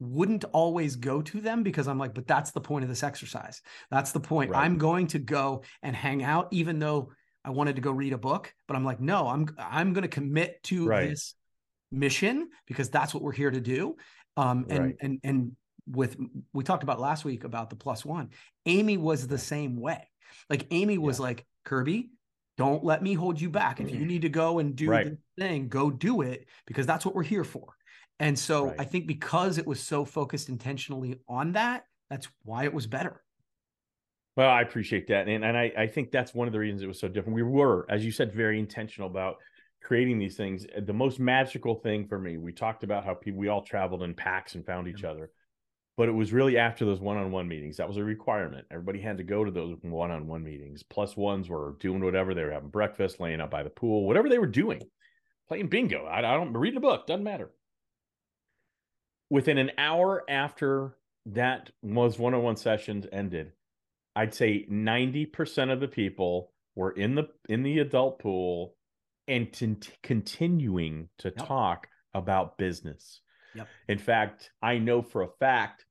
wouldn't 0.00 0.44
always 0.52 0.96
go 0.96 1.20
to 1.22 1.40
them 1.40 1.62
because 1.62 1.88
I'm 1.88 1.98
like, 1.98 2.14
but 2.14 2.26
that's 2.26 2.52
the 2.52 2.60
point 2.60 2.84
of 2.84 2.88
this 2.88 3.02
exercise. 3.02 3.60
That's 3.90 4.12
the 4.12 4.20
point. 4.20 4.50
Right. 4.50 4.64
I'm 4.64 4.78
going 4.78 5.08
to 5.08 5.18
go 5.18 5.62
and 5.82 5.94
hang 5.94 6.22
out, 6.22 6.48
even 6.52 6.78
though 6.78 7.12
I 7.44 7.50
wanted 7.50 7.76
to 7.76 7.82
go 7.82 7.90
read 7.90 8.12
a 8.12 8.18
book. 8.18 8.54
But 8.66 8.76
I'm 8.76 8.84
like, 8.84 9.00
no, 9.00 9.26
I'm 9.28 9.48
I'm 9.58 9.92
going 9.92 10.02
to 10.02 10.08
commit 10.08 10.62
to 10.64 10.86
Right. 10.86 11.08
this 11.10 11.34
mission 11.90 12.48
because 12.66 12.90
that's 12.90 13.12
what 13.14 13.22
we're 13.22 13.32
here 13.32 13.50
to 13.50 13.60
do. 13.60 13.96
Um, 14.36 14.66
and 14.68 14.78
Right. 14.84 14.96
and 15.00 15.20
and 15.24 15.56
with 15.86 16.16
we 16.52 16.62
talked 16.64 16.82
about 16.82 17.00
last 17.00 17.24
week 17.24 17.44
about 17.44 17.70
the 17.70 17.76
plus 17.76 18.04
one. 18.04 18.30
Amy 18.66 18.98
was 18.98 19.26
the 19.26 19.38
same 19.38 19.76
way. 19.80 20.06
Like 20.50 20.66
Amy 20.70 20.98
was 20.98 21.18
like, 21.18 21.46
Kirby, 21.64 22.10
don't 22.58 22.84
let 22.84 23.02
me 23.02 23.14
hold 23.14 23.40
you 23.40 23.48
back. 23.50 23.80
If 23.80 23.90
you 23.90 24.04
need 24.04 24.22
to 24.22 24.28
go 24.28 24.58
and 24.58 24.76
do 24.76 24.86
Mm. 24.86 24.90
Right. 24.90 25.06
the 25.06 25.18
thing, 25.42 25.68
go 25.68 25.90
do 25.90 26.20
it 26.20 26.46
because 26.66 26.86
that's 26.86 27.04
what 27.06 27.14
we're 27.14 27.22
here 27.22 27.44
for. 27.44 27.74
And 28.20 28.38
so 28.38 28.66
Right. 28.66 28.80
I 28.80 28.84
think 28.84 29.06
because 29.06 29.58
it 29.58 29.66
was 29.66 29.80
so 29.80 30.04
focused 30.04 30.48
intentionally 30.48 31.20
on 31.28 31.52
that, 31.52 31.84
that's 32.10 32.28
why 32.44 32.64
it 32.64 32.74
was 32.74 32.86
better. 32.86 33.22
Well, 34.36 34.50
I 34.50 34.62
appreciate 34.62 35.08
that. 35.08 35.28
And, 35.28 35.44
and 35.44 35.56
I, 35.56 35.72
I 35.76 35.86
think 35.88 36.10
that's 36.10 36.32
one 36.32 36.46
of 36.46 36.52
the 36.52 36.60
reasons 36.60 36.82
it 36.82 36.86
was 36.86 37.00
so 37.00 37.08
different. 37.08 37.34
We 37.34 37.42
were, 37.42 37.86
as 37.90 38.04
you 38.04 38.12
said, 38.12 38.32
very 38.32 38.58
intentional 38.58 39.10
about 39.10 39.36
creating 39.82 40.18
these 40.18 40.36
things. 40.36 40.64
The 40.80 40.92
most 40.92 41.18
magical 41.18 41.74
thing 41.74 42.06
for 42.06 42.18
me, 42.18 42.36
we 42.36 42.52
talked 42.52 42.84
about 42.84 43.04
how 43.04 43.14
people, 43.14 43.40
we 43.40 43.48
all 43.48 43.62
traveled 43.62 44.02
in 44.02 44.14
packs 44.14 44.54
and 44.54 44.64
found 44.64 44.86
each 44.86 45.04
other. 45.04 45.30
But 45.96 46.08
it 46.08 46.12
was 46.12 46.32
really 46.32 46.56
after 46.56 46.84
those 46.84 47.00
one 47.00 47.16
on 47.16 47.32
one 47.32 47.48
meetings. 47.48 47.78
That 47.78 47.88
was 47.88 47.96
a 47.96 48.04
requirement. 48.04 48.68
Everybody 48.70 49.00
had 49.00 49.18
to 49.18 49.24
go 49.24 49.44
to 49.44 49.50
those 49.50 49.76
one 49.82 50.12
on 50.12 50.28
one 50.28 50.44
meetings. 50.44 50.84
Plus 50.84 51.16
ones 51.16 51.48
were 51.48 51.74
doing 51.80 52.04
whatever. 52.04 52.32
They 52.32 52.44
were 52.44 52.52
having 52.52 52.68
breakfast, 52.68 53.18
laying 53.18 53.40
out 53.40 53.50
by 53.50 53.64
the 53.64 53.70
pool, 53.70 54.06
whatever 54.06 54.28
they 54.28 54.38
were 54.38 54.46
doing, 54.46 54.80
playing 55.48 55.66
bingo. 55.66 56.04
I, 56.04 56.18
I 56.18 56.36
don't 56.36 56.56
read 56.56 56.76
a 56.76 56.80
book, 56.80 57.08
doesn't 57.08 57.24
matter. 57.24 57.50
Within 59.30 59.58
an 59.58 59.72
hour 59.78 60.24
after 60.28 60.96
that 61.26 61.70
was 61.82 62.18
one 62.18 62.34
on 62.34 62.42
one 62.42 62.56
sessions 62.56 63.06
ended, 63.12 63.52
I'd 64.16 64.34
say 64.34 64.66
90% 64.70 65.70
of 65.72 65.80
the 65.80 65.88
people 65.88 66.52
were 66.74 66.92
in 66.92 67.14
the 67.14 67.28
in 67.48 67.62
the 67.62 67.80
adult 67.80 68.20
pool 68.20 68.74
and 69.26 69.52
t- 69.52 69.76
continuing 70.02 71.08
to 71.18 71.28
Yep. 71.28 71.46
talk 71.46 71.88
about 72.14 72.56
business. 72.56 73.20
Yep. 73.54 73.68
In 73.88 73.98
fact, 73.98 74.50
I 74.62 74.78
know 74.78 75.02
for 75.02 75.22
a 75.22 75.28
fact 75.38 75.84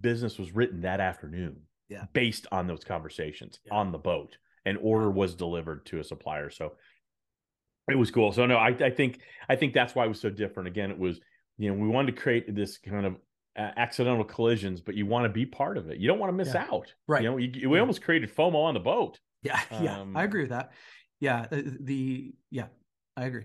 business 0.00 0.38
was 0.38 0.52
written 0.54 0.82
that 0.82 1.00
afternoon 1.00 1.62
Yeah. 1.88 2.04
based 2.12 2.46
on 2.52 2.68
those 2.68 2.84
conversations 2.84 3.58
Yeah. 3.64 3.74
on 3.74 3.90
the 3.90 3.98
boat. 3.98 4.38
An 4.64 4.76
order 4.76 5.10
was 5.10 5.34
delivered 5.34 5.84
to 5.86 5.98
a 5.98 6.04
supplier. 6.04 6.50
So 6.50 6.76
it 7.90 7.96
was 7.96 8.10
cool. 8.12 8.30
So 8.32 8.46
no, 8.46 8.56
I, 8.58 8.68
I 8.68 8.90
think 8.90 9.20
I 9.48 9.56
think 9.56 9.72
that's 9.74 9.94
why 9.96 10.04
it 10.04 10.08
was 10.08 10.20
so 10.20 10.30
different. 10.30 10.68
Again, 10.68 10.90
it 10.92 10.98
was, 10.98 11.20
you 11.58 11.68
know, 11.70 11.80
we 11.80 11.88
wanted 11.88 12.14
to 12.14 12.20
create 12.22 12.54
this 12.54 12.78
kind 12.78 13.04
of 13.04 13.16
uh, 13.58 13.72
accidental 13.76 14.24
collisions, 14.24 14.80
but 14.80 14.94
you 14.94 15.04
want 15.04 15.24
to 15.24 15.28
be 15.28 15.44
part 15.44 15.76
of 15.76 15.90
it. 15.90 15.98
You 15.98 16.06
don't 16.08 16.18
want 16.20 16.30
to 16.30 16.36
miss 16.36 16.54
Yeah. 16.54 16.66
out. 16.70 16.94
Right. 17.08 17.22
You 17.22 17.30
know, 17.30 17.36
you, 17.36 17.68
we 17.68 17.76
Yeah. 17.76 17.80
almost 17.80 18.02
created 18.02 18.34
FOMO 18.34 18.54
on 18.64 18.74
the 18.74 18.80
boat. 18.80 19.18
Yeah, 19.42 19.60
yeah, 19.82 20.00
Um, 20.00 20.16
I 20.16 20.24
agree 20.24 20.42
with 20.42 20.50
that. 20.50 20.72
Yeah, 21.20 21.46
uh, 21.50 21.62
the 21.80 22.32
yeah, 22.50 22.66
I 23.16 23.24
agree. 23.26 23.44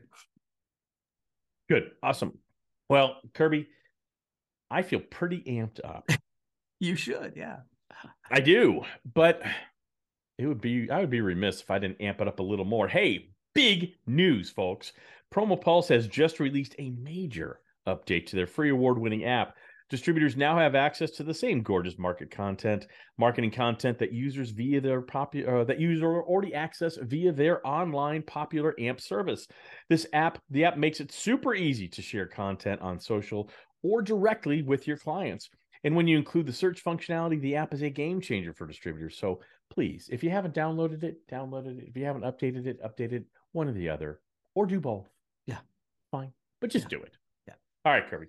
Good. 1.69 1.91
Awesome. 2.03 2.37
Well, 2.89 3.17
Kirby, 3.33 3.67
I 4.69 4.81
feel 4.83 4.99
pretty 4.99 5.41
amped 5.41 5.79
up. 5.83 6.07
You 6.79 6.97
should, 6.97 7.33
yeah. 7.37 7.59
I 8.29 8.41
do, 8.41 8.81
but 9.13 9.41
it 10.37 10.45
would 10.47 10.59
be 10.59 10.91
I 10.91 10.99
would 10.99 11.09
be 11.11 11.21
remiss 11.21 11.61
if 11.61 11.71
I 11.71 11.79
didn't 11.79 12.01
amp 12.01 12.19
it 12.19 12.27
up 12.27 12.39
a 12.39 12.43
little 12.43 12.65
more. 12.65 12.89
Hey, 12.89 13.29
big 13.55 13.93
news, 14.05 14.49
folks. 14.49 14.91
Promo 15.33 15.59
Pulse 15.61 15.87
has 15.87 16.07
just 16.09 16.41
released 16.41 16.75
a 16.79 16.89
major 16.89 17.61
update 17.87 18.25
to 18.27 18.35
their 18.35 18.47
free 18.47 18.69
award-winning 18.69 19.25
app. 19.25 19.55
Distributors 19.89 20.35
now 20.35 20.57
have 20.57 20.73
access 20.75 21.11
to 21.11 21.23
the 21.23 21.33
same 21.33 21.61
gorgeous 21.61 21.99
market 21.99 22.31
content, 22.31 22.87
marketing 23.17 23.51
content 23.51 23.99
that 23.99 24.11
users 24.11 24.49
via 24.49 24.81
their 24.81 25.01
popular 25.01 25.59
uh, 25.59 25.63
that 25.65 25.79
users 25.79 26.03
already 26.03 26.53
access 26.53 26.97
via 27.01 27.31
their 27.31 27.65
online 27.67 28.23
popular 28.23 28.73
AMP 28.79 28.99
service. 28.99 29.45
This 29.89 30.07
app, 30.13 30.39
the 30.49 30.65
app 30.65 30.77
makes 30.77 30.99
it 30.99 31.11
super 31.11 31.53
easy 31.53 31.87
to 31.89 32.01
share 32.01 32.25
content 32.25 32.81
on 32.81 32.99
social 32.99 33.51
or 33.83 34.01
directly 34.01 34.63
with 34.63 34.87
your 34.87 34.97
clients. 34.97 35.49
And 35.83 35.95
when 35.95 36.07
you 36.07 36.17
include 36.17 36.47
the 36.47 36.53
search 36.53 36.83
functionality, 36.83 37.39
the 37.41 37.57
app 37.57 37.73
is 37.73 37.81
a 37.81 37.89
game 37.89 38.21
changer 38.21 38.53
for 38.53 38.65
distributors. 38.65 39.17
So 39.19 39.41
please, 39.69 40.09
if 40.11 40.23
you 40.23 40.29
haven't 40.29 40.55
downloaded 40.55 41.03
it, 41.03 41.27
download 41.29 41.67
it. 41.67 41.83
If 41.87 41.97
you 41.97 42.05
haven't 42.05 42.23
updated 42.23 42.65
it, 42.65 42.81
update 42.81 43.11
it, 43.11 43.25
one 43.51 43.67
or 43.67 43.73
the 43.73 43.89
other, 43.89 44.21
or 44.55 44.65
do 44.65 44.79
both. 44.79 45.09
Yeah. 45.45 45.59
Fine. 46.09 46.31
But 46.61 46.71
just 46.71 46.85
Yeah. 46.85 46.97
do 46.97 47.03
it. 47.03 47.17
All 47.85 47.91
right, 47.91 48.07
Kirby. 48.09 48.27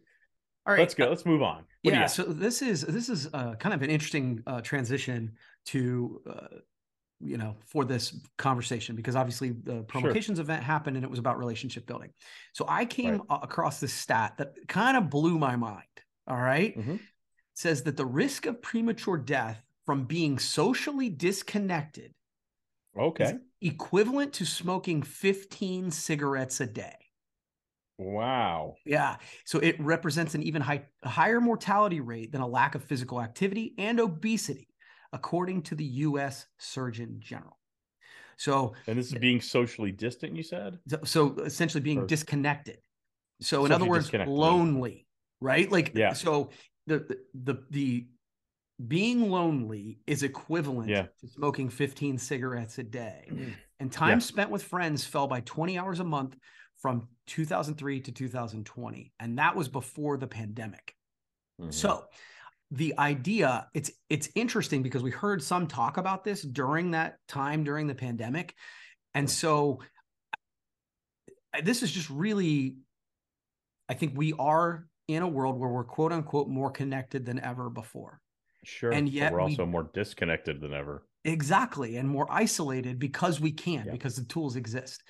All 0.66 0.72
right, 0.72 0.80
Let's 0.80 0.94
go. 0.94 1.08
Let's 1.08 1.26
move 1.26 1.42
on. 1.42 1.64
What 1.82 1.94
yeah, 1.94 2.06
so 2.06 2.22
this 2.22 2.62
is 2.62 2.82
this 2.82 3.08
is 3.08 3.28
uh, 3.34 3.54
kind 3.56 3.74
of 3.74 3.82
an 3.82 3.90
interesting 3.90 4.42
uh, 4.46 4.62
transition 4.62 5.32
to 5.66 6.22
uh, 6.28 6.56
you 7.20 7.36
know 7.36 7.56
for 7.66 7.84
this 7.84 8.18
conversation 8.38 8.96
because 8.96 9.14
obviously 9.14 9.50
the 9.50 9.82
promocations 9.82 10.38
event 10.38 10.62
happened 10.62 10.96
and 10.96 11.04
it 11.04 11.10
was 11.10 11.18
about 11.18 11.38
relationship 11.38 11.86
building. 11.86 12.10
So 12.54 12.64
I 12.66 12.86
came 12.86 13.22
Right. 13.28 13.38
across 13.42 13.78
this 13.80 13.92
stat 13.92 14.34
that 14.38 14.54
kind 14.66 14.96
of 14.96 15.10
blew 15.10 15.38
my 15.38 15.56
mind. 15.56 15.82
All 16.26 16.38
right? 16.38 16.76
Mhm. 16.76 16.94
It 16.94 17.00
says 17.54 17.82
that 17.82 17.98
the 17.98 18.06
risk 18.06 18.46
of 18.46 18.62
premature 18.62 19.18
death 19.18 19.62
from 19.84 20.06
being 20.06 20.38
socially 20.38 21.10
disconnected 21.10 22.14
okay. 22.98 23.24
is 23.24 23.34
equivalent 23.60 24.32
to 24.34 24.46
smoking 24.46 25.02
15 25.02 25.90
cigarettes 25.90 26.60
a 26.62 26.66
day. 26.66 26.96
Wow. 27.98 28.74
Yeah. 28.85 29.16
So 29.44 29.59
it 29.61 29.76
represents 29.80 30.35
an 30.35 30.42
even 30.42 30.61
high, 30.62 30.85
higher 31.04 31.40
mortality 31.40 32.00
rate 32.00 32.33
than 32.33 32.40
a 32.40 32.46
lack 32.46 32.74
of 32.74 32.83
physical 32.83 33.20
activity 33.22 33.74
and 33.78 34.00
obesity, 34.00 34.68
according 35.12 35.62
to 35.62 35.74
the 35.74 35.85
U.S. 35.85 36.46
Surgeon 36.59 37.16
General. 37.20 37.59
So, 38.37 38.74
And 38.88 38.98
this 38.98 39.07
is 39.12 39.14
being 39.18 39.40
socially 39.40 39.92
distant, 39.92 40.35
you 40.35 40.42
said? 40.42 40.78
so- 40.88 41.00
so 41.04 41.35
essentially 41.40 41.80
being 41.83 42.00
Or- 42.00 42.07
disconnected. 42.07 42.78
So 43.40 43.64
in 43.64 43.72
other 43.72 43.85
words, 43.85 44.12
lonely, 44.12 45.07
right? 45.40 45.70
Like, 45.70 45.92
Yeah. 45.94 46.12
so 46.14 46.50
the, 46.87 46.98
the, 46.98 47.18
the, 47.35 47.62
the 47.70 48.07
being 48.88 49.30
lonely 49.30 50.00
is 50.07 50.22
equivalent 50.24 50.88
Yeah. 50.88 51.07
to 51.20 51.28
smoking 51.28 51.68
15 51.68 52.18
cigarettes 52.18 52.78
a 52.78 52.83
day. 52.83 53.28
Mm. 53.30 53.52
And 53.80 53.92
time 53.92 54.20
spent 54.20 54.50
with 54.50 54.62
friends 54.64 55.04
fell 55.04 55.26
by 55.28 55.40
20 55.42 55.78
hours 55.78 56.00
a 56.00 56.04
month 56.04 56.37
from 56.84 57.08
2003 57.28 57.98
to 58.02 58.12
2020. 58.12 59.10
And 59.18 59.38
that 59.38 59.56
was 59.56 59.70
before 59.70 60.18
the 60.18 60.26
pandemic. 60.26 60.94
Mhm. 61.58 61.72
So 61.72 62.04
the 62.72 62.92
idea 62.98 63.70
it's 63.72 63.90
it's 64.10 64.28
interesting 64.34 64.82
because 64.82 65.02
we 65.02 65.10
heard 65.10 65.42
some 65.42 65.66
talk 65.66 65.96
about 65.96 66.24
this 66.24 66.42
during 66.42 66.90
that 66.90 67.16
time 67.26 67.64
during 67.64 67.86
the 67.86 67.94
pandemic 67.94 68.54
and 69.14 69.30
so 69.30 69.80
this 71.62 71.82
is 71.82 71.92
just 71.92 72.08
really 72.10 72.76
i 73.88 73.94
think 73.94 74.12
we 74.16 74.32
are 74.38 74.86
in 75.08 75.22
a 75.22 75.28
world 75.28 75.58
where 75.60 75.68
we're 75.70 75.84
quote 75.84 76.10
unquote 76.12 76.48
more 76.48 76.70
connected 76.70 77.24
than 77.24 77.38
ever 77.40 77.70
before 77.70 78.20
Sure. 78.66 78.90
And 78.92 79.08
yet 79.10 79.30
we're 79.30 79.44
we- 79.44 79.50
also 79.52 79.66
more 79.66 79.90
disconnected 79.94 80.60
than 80.60 80.72
ever. 80.72 81.06
exactly 81.24 81.96
and 81.98 82.08
more 82.08 82.26
isolated 82.32 82.98
because 82.98 83.40
we 83.40 83.52
can 83.52 83.84
Yeah. 83.86 83.92
because 83.92 84.16
the 84.16 84.24
tools 84.24 84.56
exist 84.56 85.02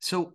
so 0.00 0.32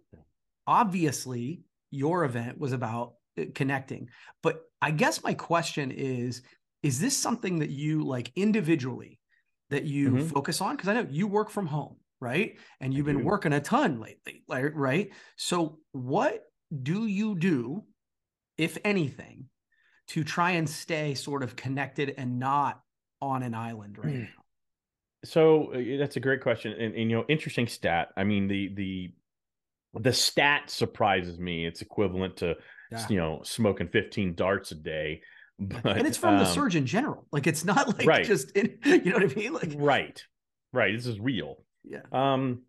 obviously 0.67 1.61
your 1.89 2.23
event 2.25 2.57
was 2.57 2.73
about 2.73 3.15
uh, 3.39 3.45
connecting 3.55 4.09
but 4.41 4.61
i 4.81 4.91
guess 4.91 5.23
my 5.23 5.33
question 5.33 5.91
is 5.91 6.41
is 6.83 6.99
this 6.99 7.17
something 7.17 7.59
that 7.59 7.69
you 7.69 8.03
like 8.03 8.31
individually 8.35 9.19
that 9.69 9.83
you 9.85 10.11
Mhm. 10.11 10.29
focus 10.33 10.61
on 10.61 10.75
because 10.75 10.89
i 10.89 10.93
know 10.93 11.07
you 11.09 11.27
work 11.27 11.49
from 11.49 11.67
home 11.67 11.97
right 12.19 12.57
and 12.79 12.93
you've 12.93 13.05
been 13.05 13.17
do. 13.17 13.25
working 13.25 13.53
a 13.53 13.59
ton 13.61 13.99
lately 13.99 14.43
right 14.47 15.09
so 15.37 15.79
what 15.91 16.43
do 16.83 17.07
you 17.07 17.35
do 17.37 17.83
if 18.57 18.77
anything 18.85 19.45
to 20.07 20.23
try 20.23 20.51
and 20.51 20.69
stay 20.69 21.13
sort 21.13 21.41
of 21.43 21.55
connected 21.55 22.13
and 22.17 22.37
not 22.39 22.81
on 23.21 23.43
an 23.43 23.53
island 23.53 23.97
right 23.97 24.13
now 24.19 24.27
So 25.23 25.71
uh, 25.73 25.97
that's 25.99 26.15
a 26.15 26.19
great 26.19 26.41
question, 26.41 26.73
and, 26.73 26.95
and 26.95 27.09
you 27.11 27.17
know, 27.17 27.25
interesting 27.29 27.67
stat. 27.67 28.09
I 28.17 28.23
mean, 28.23 28.47
the 28.47 28.73
the 28.73 29.13
the 29.93 30.13
stat 30.13 30.69
surprises 30.69 31.37
me. 31.39 31.65
It's 31.65 31.81
equivalent 31.81 32.37
to 32.37 32.55
Yeah. 32.91 33.05
you 33.09 33.17
know 33.17 33.41
smoking 33.43 33.87
fifteen 33.89 34.35
darts 34.35 34.71
a 34.71 34.75
day, 34.75 35.21
but 35.59 35.97
and 35.97 36.07
it's 36.07 36.17
from 36.17 36.37
the 36.37 36.45
um, 36.45 36.53
Surgeon 36.53 36.85
General. 36.85 37.25
Like 37.31 37.47
it's 37.47 37.63
not 37.65 37.87
like 37.97 38.07
Right. 38.07 38.25
just 38.25 38.51
in, 38.51 38.77
you 38.85 39.05
know 39.11 39.13
what 39.19 39.31
I 39.31 39.35
mean? 39.35 39.53
Like 39.53 39.73
right, 39.75 40.23
right. 40.73 40.95
This 40.95 41.07
is 41.07 41.19
real. 41.19 41.63
yeah, 41.83 42.01
Um, 42.11 42.61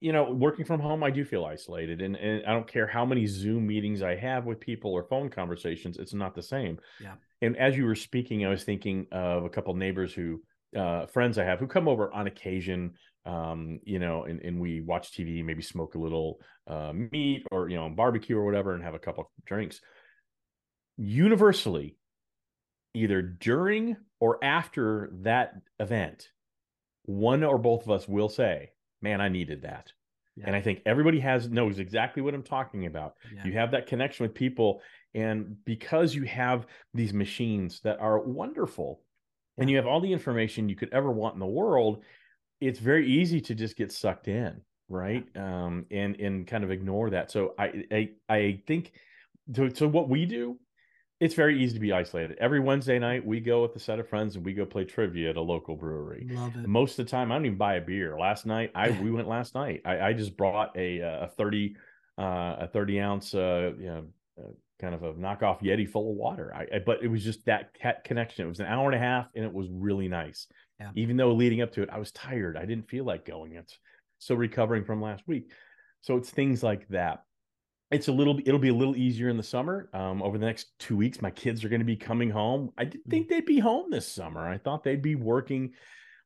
you 0.00 0.12
know, 0.12 0.30
working 0.30 0.66
from 0.66 0.80
home, 0.80 1.02
I 1.02 1.10
do 1.10 1.24
feel 1.24 1.44
isolated, 1.46 2.02
and, 2.02 2.14
and 2.16 2.44
I 2.46 2.52
don't 2.52 2.68
care 2.68 2.86
how 2.86 3.06
many 3.06 3.26
Zoom 3.26 3.66
meetings 3.66 4.02
I 4.02 4.16
have 4.16 4.44
with 4.44 4.60
people 4.60 4.92
or 4.92 5.04
phone 5.04 5.30
conversations, 5.30 5.96
it's 5.96 6.12
not 6.12 6.34
the 6.34 6.42
same. 6.42 6.78
Yeah. 7.00 7.14
And 7.40 7.56
as 7.56 7.74
you 7.76 7.86
were 7.86 7.94
speaking, 7.94 8.44
I 8.44 8.50
was 8.50 8.64
thinking 8.64 9.06
of 9.12 9.44
a 9.44 9.48
couple 9.48 9.72
neighbors 9.74 10.12
who, 10.12 10.42
uh, 10.76 11.06
friends 11.06 11.38
I 11.38 11.44
have 11.44 11.58
who 11.58 11.66
come 11.66 11.88
over 11.88 12.12
on 12.12 12.26
occasion, 12.26 12.94
um, 13.26 13.80
you 13.84 13.98
know, 13.98 14.24
and, 14.24 14.40
and 14.40 14.60
we 14.60 14.80
watch 14.80 15.12
TV, 15.12 15.44
maybe 15.44 15.62
smoke 15.62 15.94
a 15.94 15.98
little 15.98 16.40
uh, 16.66 16.92
meat 16.92 17.46
or 17.50 17.68
you 17.68 17.76
know 17.76 17.88
barbecue 17.88 18.36
or 18.36 18.44
whatever, 18.44 18.74
and 18.74 18.82
have 18.82 18.94
a 18.94 18.98
couple 18.98 19.30
drinks. 19.46 19.80
Universally, 20.96 21.96
either 22.92 23.22
during 23.22 23.96
or 24.20 24.42
after 24.44 25.10
that 25.22 25.54
event, 25.80 26.28
one 27.04 27.42
or 27.42 27.58
both 27.58 27.84
of 27.84 27.90
us 27.90 28.06
will 28.06 28.28
say, 28.28 28.70
"Man, 29.00 29.20
I 29.20 29.28
needed 29.28 29.62
that." 29.62 29.92
Yeah. 30.36 30.44
And 30.48 30.56
I 30.56 30.60
think 30.60 30.82
everybody 30.84 31.20
has 31.20 31.48
knows 31.48 31.78
exactly 31.78 32.20
what 32.20 32.34
I'm 32.34 32.42
talking 32.42 32.86
about. 32.86 33.14
yeah. 33.34 33.44
You 33.46 33.52
have 33.52 33.70
that 33.70 33.86
connection 33.86 34.24
with 34.24 34.34
people, 34.34 34.82
and 35.14 35.56
because 35.64 36.14
you 36.14 36.24
have 36.24 36.66
these 36.92 37.14
machines 37.14 37.80
that 37.84 38.00
are 38.00 38.18
wonderful, 38.18 39.00
and 39.56 39.70
you 39.70 39.76
have 39.76 39.86
all 39.86 40.00
the 40.00 40.12
information 40.12 40.68
you 40.68 40.76
could 40.76 40.92
ever 40.92 41.10
want 41.10 41.34
in 41.34 41.40
the 41.40 41.46
world, 41.46 42.02
it's 42.60 42.78
very 42.78 43.06
easy 43.06 43.40
to 43.42 43.54
just 43.54 43.76
get 43.76 43.92
sucked 43.92 44.28
in, 44.28 44.60
right? 44.88 45.24
Um, 45.36 45.86
and 45.90 46.18
and 46.20 46.46
kind 46.46 46.64
of 46.64 46.70
ignore 46.70 47.10
that. 47.10 47.30
So 47.30 47.54
I 47.58 47.84
I 47.90 48.08
I 48.28 48.62
think 48.66 48.92
so. 49.54 49.68
So 49.68 49.86
what 49.88 50.08
we 50.08 50.24
do, 50.26 50.58
it's 51.20 51.34
very 51.34 51.62
easy 51.62 51.74
to 51.74 51.80
be 51.80 51.92
isolated. 51.92 52.36
Every 52.40 52.60
Wednesday 52.60 52.98
night, 52.98 53.24
we 53.24 53.40
go 53.40 53.62
with 53.62 53.74
a 53.76 53.78
set 53.78 53.98
of 53.98 54.08
friends 54.08 54.36
and 54.36 54.44
we 54.44 54.52
go 54.52 54.64
play 54.66 54.84
trivia 54.84 55.30
at 55.30 55.36
a 55.36 55.40
local 55.40 55.76
brewery 55.76 56.26
Love 56.30 56.56
it. 56.56 56.66
most 56.68 56.98
of 56.98 57.06
the 57.06 57.10
time 57.10 57.30
i 57.30 57.34
don't 57.34 57.46
even 57.46 57.58
buy 57.58 57.74
a 57.76 57.80
beer 57.80 58.18
last 58.18 58.46
night 58.46 58.70
i 58.74 58.90
we 59.02 59.10
went 59.10 59.28
last 59.28 59.54
night 59.54 59.80
i, 59.84 60.00
I 60.00 60.12
just 60.12 60.36
brought 60.36 60.76
a 60.76 61.02
uh, 61.02 61.26
a 61.26 61.28
30 61.28 61.76
uh 62.18 62.56
a 62.60 62.68
30 62.72 63.00
ounce 63.00 63.34
uh 63.34 63.72
you 63.78 63.86
know 63.86 64.04
uh, 64.38 64.50
kind 64.80 64.94
of 64.94 65.02
a 65.02 65.12
knockoff 65.14 65.62
yeti 65.62 65.88
full 65.88 66.10
of 66.10 66.16
water 66.16 66.52
I, 66.54 66.76
I 66.76 66.78
but 66.84 67.02
it 67.02 67.08
was 67.08 67.22
just 67.24 67.44
that 67.46 67.72
cat 67.74 68.04
connection 68.04 68.44
it 68.44 68.48
was 68.48 68.60
an 68.60 68.66
hour 68.66 68.86
and 68.90 68.94
a 68.94 69.04
half 69.04 69.26
and 69.34 69.44
it 69.44 69.52
was 69.52 69.68
really 69.70 70.08
nice 70.08 70.46
Yeah. 70.80 70.90
even 70.96 71.16
though 71.16 71.32
leading 71.32 71.62
up 71.62 71.72
to 71.72 71.82
it 71.82 71.90
i 71.90 71.98
was 71.98 72.10
tired. 72.12 72.56
I 72.56 72.64
didn't 72.66 72.88
feel 72.88 73.04
like 73.04 73.24
going. 73.24 73.52
It's 73.54 73.78
still 74.18 74.36
recovering 74.36 74.84
from 74.84 75.00
last 75.00 75.22
week. 75.26 75.50
So 76.00 76.16
it's 76.16 76.30
things 76.30 76.62
like 76.62 76.86
that. 76.88 77.22
It's 77.90 78.08
a 78.08 78.12
little 78.12 78.38
it'll 78.44 78.58
be 78.58 78.70
a 78.70 78.74
little 78.74 78.96
easier 78.96 79.28
in 79.28 79.36
the 79.36 79.42
summer. 79.42 79.88
Um, 79.92 80.22
over 80.22 80.36
the 80.38 80.46
next 80.46 80.76
two 80.78 80.96
weeks 80.96 81.22
my 81.22 81.30
kids 81.30 81.64
are 81.64 81.68
going 81.68 81.80
to 81.80 81.84
be 81.86 81.96
coming 81.96 82.30
home. 82.30 82.70
I 82.76 82.84
didn't 82.84 83.08
think 83.08 83.28
they'd 83.28 83.46
be 83.46 83.60
home 83.60 83.90
this 83.90 84.08
summer. 84.08 84.46
I 84.48 84.58
thought 84.58 84.82
they'd 84.82 85.00
be 85.02 85.14
working 85.14 85.74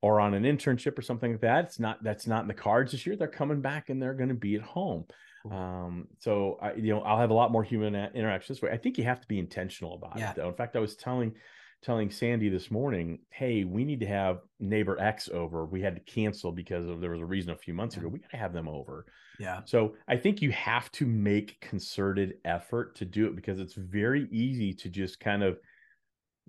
or 0.01 0.21
on 0.21 0.33
an 0.35 0.45
internship 0.45 0.97
or 0.99 1.03
something 1.03 1.33
like 1.33 1.41
that. 1.43 1.65
It's 1.67 1.79
not 1.81 2.03
that's 2.03 2.27
not 2.27 2.43
in 2.43 2.49
the 2.49 2.55
cards 2.55 2.93
this 2.93 3.05
year. 3.07 3.17
They're 3.17 3.29
coming 3.29 3.61
back 3.61 3.91
and 3.91 4.01
they're 4.01 4.15
going 4.15 4.29
to 4.31 4.35
be 4.35 4.55
at 4.55 4.63
home. 4.63 5.05
Um, 5.51 6.09
so 6.19 6.59
i 6.61 6.73
you 6.75 6.93
know 6.95 7.01
i'll 7.03 7.19
have 7.19 7.31
a 7.31 7.35
lot 7.35 7.53
more 7.53 7.63
human 7.65 7.95
a- 7.95 8.11
interaction 8.15 8.55
this 8.55 8.63
way. 8.63 8.71
I 8.71 8.77
think 8.77 8.97
you 8.99 9.05
have 9.05 9.21
to 9.21 9.29
be 9.29 9.39
intentional 9.39 9.95
about 9.95 10.19
Yeah. 10.19 10.31
it 10.31 10.37
though. 10.37 10.49
In 10.49 10.55
fact 10.55 10.75
i 10.77 10.81
was 10.81 10.97
telling 10.97 11.35
telling 11.83 12.11
sandy 12.11 12.49
this 12.49 12.71
morning 12.71 13.21
hey 13.31 13.63
we 13.65 13.85
need 13.85 14.01
to 14.01 14.07
have 14.07 14.41
neighbor 14.59 14.99
x 15.01 15.29
over 15.29 15.65
we 15.65 15.81
had 15.81 15.95
to 15.95 16.01
cancel 16.13 16.51
because 16.51 16.87
of 16.89 17.01
there 17.01 17.11
was 17.13 17.21
a 17.21 17.25
reason 17.27 17.53
a 17.53 17.57
few 17.57 17.73
months 17.73 17.97
ago 17.97 18.09
we 18.09 18.19
got 18.19 18.31
to 18.31 18.37
have 18.37 18.53
them 18.53 18.67
over 18.69 19.07
Yeah. 19.39 19.61
so 19.65 19.95
I 20.09 20.17
think 20.17 20.43
you 20.43 20.51
have 20.51 20.91
to 20.93 21.07
make 21.07 21.61
concerted 21.61 22.35
effort 22.45 22.97
to 22.97 23.05
do 23.05 23.27
it 23.29 23.37
because 23.37 23.61
it's 23.61 23.75
very 23.75 24.27
easy 24.33 24.75
to 24.75 24.89
just 24.89 25.21
kind 25.21 25.43
of 25.45 25.59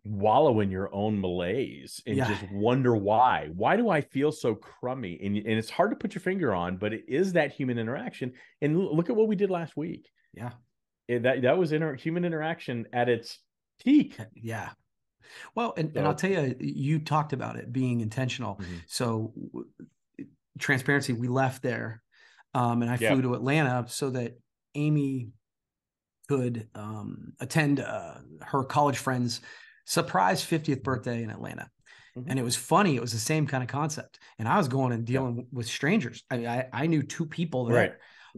wallow 0.05 0.61
in 0.61 0.71
your 0.71 0.93
own 0.95 1.19
malaise 1.19 2.01
and 2.07 2.15
Yeah. 2.17 2.27
just 2.29 2.51
wonder 2.53 2.95
why. 2.95 3.49
Why 3.53 3.75
do 3.75 3.89
I 3.89 3.99
feel 4.01 4.31
so 4.31 4.55
crummy? 4.55 5.19
And, 5.21 5.35
and 5.37 5.59
it's 5.59 5.69
hard 5.69 5.91
to 5.91 5.97
put 5.97 6.15
your 6.15 6.21
finger 6.21 6.53
on, 6.55 6.77
but 6.77 6.93
it 6.93 7.03
is 7.09 7.33
that 7.33 7.51
human 7.51 7.77
interaction. 7.77 8.33
And 8.61 8.79
look 8.79 9.09
at 9.09 9.15
what 9.15 9.27
we 9.27 9.35
did 9.35 9.49
last 9.51 9.75
week. 9.75 10.09
Yeah. 10.33 10.53
It- 11.09 11.23
that 11.23 11.41
that 11.41 11.57
was 11.57 11.73
inter- 11.73 11.95
human 11.95 12.23
interaction 12.25 12.87
at 12.93 13.09
its 13.09 13.39
peak. 13.83 14.17
Yeah. 14.33 14.69
Well, 15.55 15.73
and, 15.77 15.95
and 15.95 16.07
I'll 16.07 16.15
tell 16.15 16.31
you, 16.31 16.55
you 16.59 16.99
talked 16.99 17.33
about 17.33 17.55
it 17.55 17.71
being 17.71 18.01
intentional. 18.01 18.55
Mhm. 18.57 18.81
So, 18.87 19.33
transparency, 20.57 21.13
we 21.13 21.27
left 21.27 21.61
there, 21.63 22.03
um, 22.53 22.81
and 22.81 22.91
I 22.91 22.97
Yeah. 22.99 23.13
flew 23.13 23.21
to 23.23 23.33
Atlanta 23.35 23.85
so 23.87 24.09
that 24.11 24.39
Amy 24.75 25.31
could 26.27 26.67
um, 26.75 27.33
attend 27.39 27.79
uh, 27.79 28.15
her 28.41 28.63
college 28.63 28.97
friend's 28.97 29.41
surprise 29.85 30.43
50th 30.43 30.83
birthday 30.83 31.23
in 31.23 31.29
Atlanta. 31.29 31.69
Mhm. 32.15 32.25
And 32.27 32.39
it 32.39 32.43
was 32.43 32.55
funny. 32.55 32.95
It 32.95 33.01
was 33.01 33.11
the 33.11 33.19
same 33.19 33.47
kind 33.47 33.63
of 33.63 33.69
concept. 33.69 34.19
And 34.37 34.47
I 34.47 34.57
was 34.57 34.67
going 34.67 34.93
and 34.93 35.05
dealing 35.05 35.47
with 35.51 35.67
strangers. 35.67 36.23
I, 36.29 36.45
I 36.45 36.69
I 36.73 36.87
knew 36.87 37.01
two 37.03 37.25
people 37.25 37.65
there. 37.65 37.75
Right. 37.77 37.93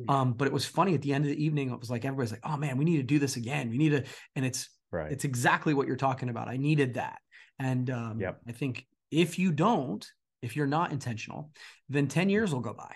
Um, 0.07 0.33
but 0.33 0.47
it 0.47 0.53
was 0.53 0.65
funny 0.65 0.93
at 0.95 1.01
the 1.01 1.13
end 1.13 1.25
of 1.25 1.31
the 1.31 1.43
evening. 1.43 1.69
It 1.69 1.79
was 1.79 1.89
like 1.89 2.05
everybody's 2.05 2.31
like, 2.31 2.45
"Oh 2.45 2.55
man, 2.55 2.77
we 2.77 2.85
need 2.85 2.97
to 2.97 3.03
do 3.03 3.19
this 3.19 3.35
again. 3.35 3.69
We 3.69 3.77
need 3.77 3.89
to," 3.89 4.05
and 4.37 4.45
it's 4.45 4.69
Right. 4.91 5.11
it's 5.11 5.23
exactly 5.25 5.73
what 5.73 5.87
you're 5.87 5.95
talking 5.95 6.29
about. 6.29 6.47
I 6.47 6.57
needed 6.57 6.95
that. 6.95 7.19
And 7.59 7.89
um, 7.89 8.19
Yep. 8.19 8.41
I 8.47 8.51
think 8.51 8.85
if 9.09 9.39
you 9.39 9.51
don't, 9.51 10.05
if 10.41 10.55
you're 10.55 10.67
not 10.67 10.91
intentional, 10.91 11.51
then 11.89 12.07
10 12.07 12.29
years 12.29 12.53
will 12.53 12.61
go 12.61 12.73
by 12.73 12.95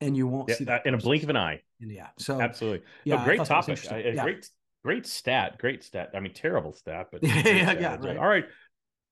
and 0.00 0.16
you 0.16 0.26
won't 0.26 0.48
Yeah, 0.48 0.56
see 0.56 0.64
uh, 0.64 0.68
that 0.68 0.86
in 0.86 0.94
a 0.94 0.98
blink 0.98 1.22
of 1.22 1.28
an 1.28 1.36
eye. 1.36 1.60
And 1.80 1.92
yeah. 1.92 2.08
So 2.18 2.40
Absolutely. 2.40 2.82
yeah, 3.04 3.20
a 3.20 3.24
great 3.24 3.38
thought 3.38 3.48
that 3.48 3.56
was 3.56 3.66
topic. 3.66 3.84
interesting. 3.84 4.06
A, 4.06 4.10
a 4.10 4.14
Yeah. 4.14 4.22
great, 4.24 4.50
great 4.84 5.06
stat. 5.06 5.58
Great 5.58 5.84
stat. 5.84 6.10
I 6.14 6.20
mean, 6.20 6.32
terrible 6.32 6.72
stat, 6.72 7.08
but 7.12 7.22
Yeah, 7.24 7.34
yeah, 7.34 7.42
stat. 7.42 7.80
yeah, 7.80 7.96
right. 8.00 8.16
All 8.16 8.26
right, 8.26 8.44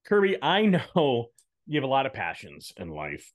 Kirby. 0.07 0.39
I 0.43 0.63
know 0.97 1.27
you 1.67 1.77
have 1.81 1.85
a 1.85 1.93
lot 1.93 2.07
of 2.07 2.13
passions 2.13 2.73
in 2.77 2.89
life. 2.89 3.31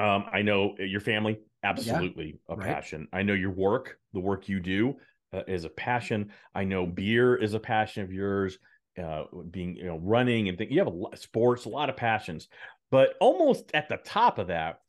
Um, 0.00 0.24
I 0.32 0.42
know 0.42 0.74
your 0.78 1.00
family, 1.00 1.38
absolutely 1.62 2.40
a 2.48 2.56
right. 2.56 2.66
passion. 2.66 3.08
I 3.12 3.22
know 3.22 3.34
your 3.34 3.50
work, 3.50 3.98
the 4.14 4.20
work 4.20 4.48
you 4.48 4.58
do, 4.58 4.96
uh, 5.32 5.42
is 5.46 5.64
a 5.64 5.70
passion. 5.70 6.32
I 6.54 6.64
know 6.64 6.86
beer 6.86 7.36
is 7.36 7.54
a 7.54 7.60
passion 7.60 8.02
of 8.02 8.12
yours. 8.12 8.58
Uh, 9.02 9.24
being 9.50 9.74
you 9.74 9.86
know 9.86 9.98
running 10.02 10.50
and 10.50 10.58
things. 10.58 10.70
You 10.70 10.78
have 10.80 10.86
a 10.86 10.90
lot 10.90 11.18
sports, 11.18 11.64
a 11.64 11.70
lot 11.70 11.88
of 11.88 11.96
passions, 11.96 12.48
but 12.90 13.14
almost 13.20 13.70
at 13.72 13.88
the 13.88 13.96
top 13.96 14.38
of 14.38 14.48
that 14.48 14.80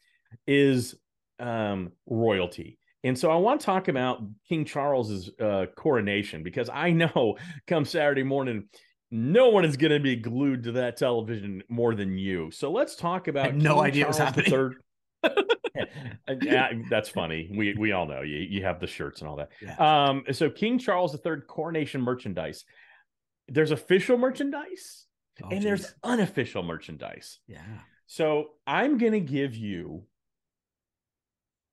is 0.46 0.96
um, 1.40 1.94
royalty. 2.06 2.78
And 3.06 3.18
so 3.18 3.32
I 3.32 3.36
want 3.36 3.62
to 3.62 3.66
talk 3.66 3.88
about 3.88 4.22
King 4.48 4.66
Charles's 4.66 5.30
uh, 5.40 5.68
coronation 5.76 6.44
because 6.44 6.70
I 6.70 6.92
know 6.92 7.38
come 7.68 7.86
Saturday 7.86 8.24
morning, 8.24 8.66
no 9.12 9.50
one 9.50 9.66
is 9.66 9.78
going 9.78 9.92
to 9.92 10.00
be 10.00 10.16
glued 10.16 10.64
to 10.64 10.74
that 10.74 10.98
television 10.98 11.64
more 11.70 11.96
than 11.96 12.18
you. 12.18 12.52
So 12.52 12.72
let's 12.72 12.96
talk 12.96 13.28
about 13.28 13.56
no 13.56 13.76
King 13.76 13.84
idea 13.86 14.04
Charles 14.04 14.18
happening. 14.18 14.76
Yeah, 16.42 16.72
that's 16.90 17.10
funny. 17.10 17.50
We 17.56 17.74
we 17.74 17.92
all 17.92 18.06
know 18.06 18.22
you 18.22 18.38
you 18.38 18.64
have 18.64 18.80
the 18.80 18.88
shirts 18.88 19.22
and 19.22 19.30
all 19.30 19.36
that. 19.38 19.50
yeah. 19.62 19.76
Um, 19.78 20.24
so 20.32 20.50
King 20.50 20.78
Charles 20.80 21.14
III 21.26 21.42
coronation 21.48 22.02
merchandise. 22.02 22.66
There's 23.48 23.72
official 23.72 24.18
merchandise 24.18 25.06
Oh, 25.44 25.50
and 25.50 25.64
there's 25.64 25.94
unofficial 26.04 26.62
merchandise. 26.64 27.40
yeah. 27.48 27.80
So 28.06 28.50
I'm 28.68 28.98
going 29.00 29.14
to 29.14 29.20
give 29.20 29.56
you 29.56 30.04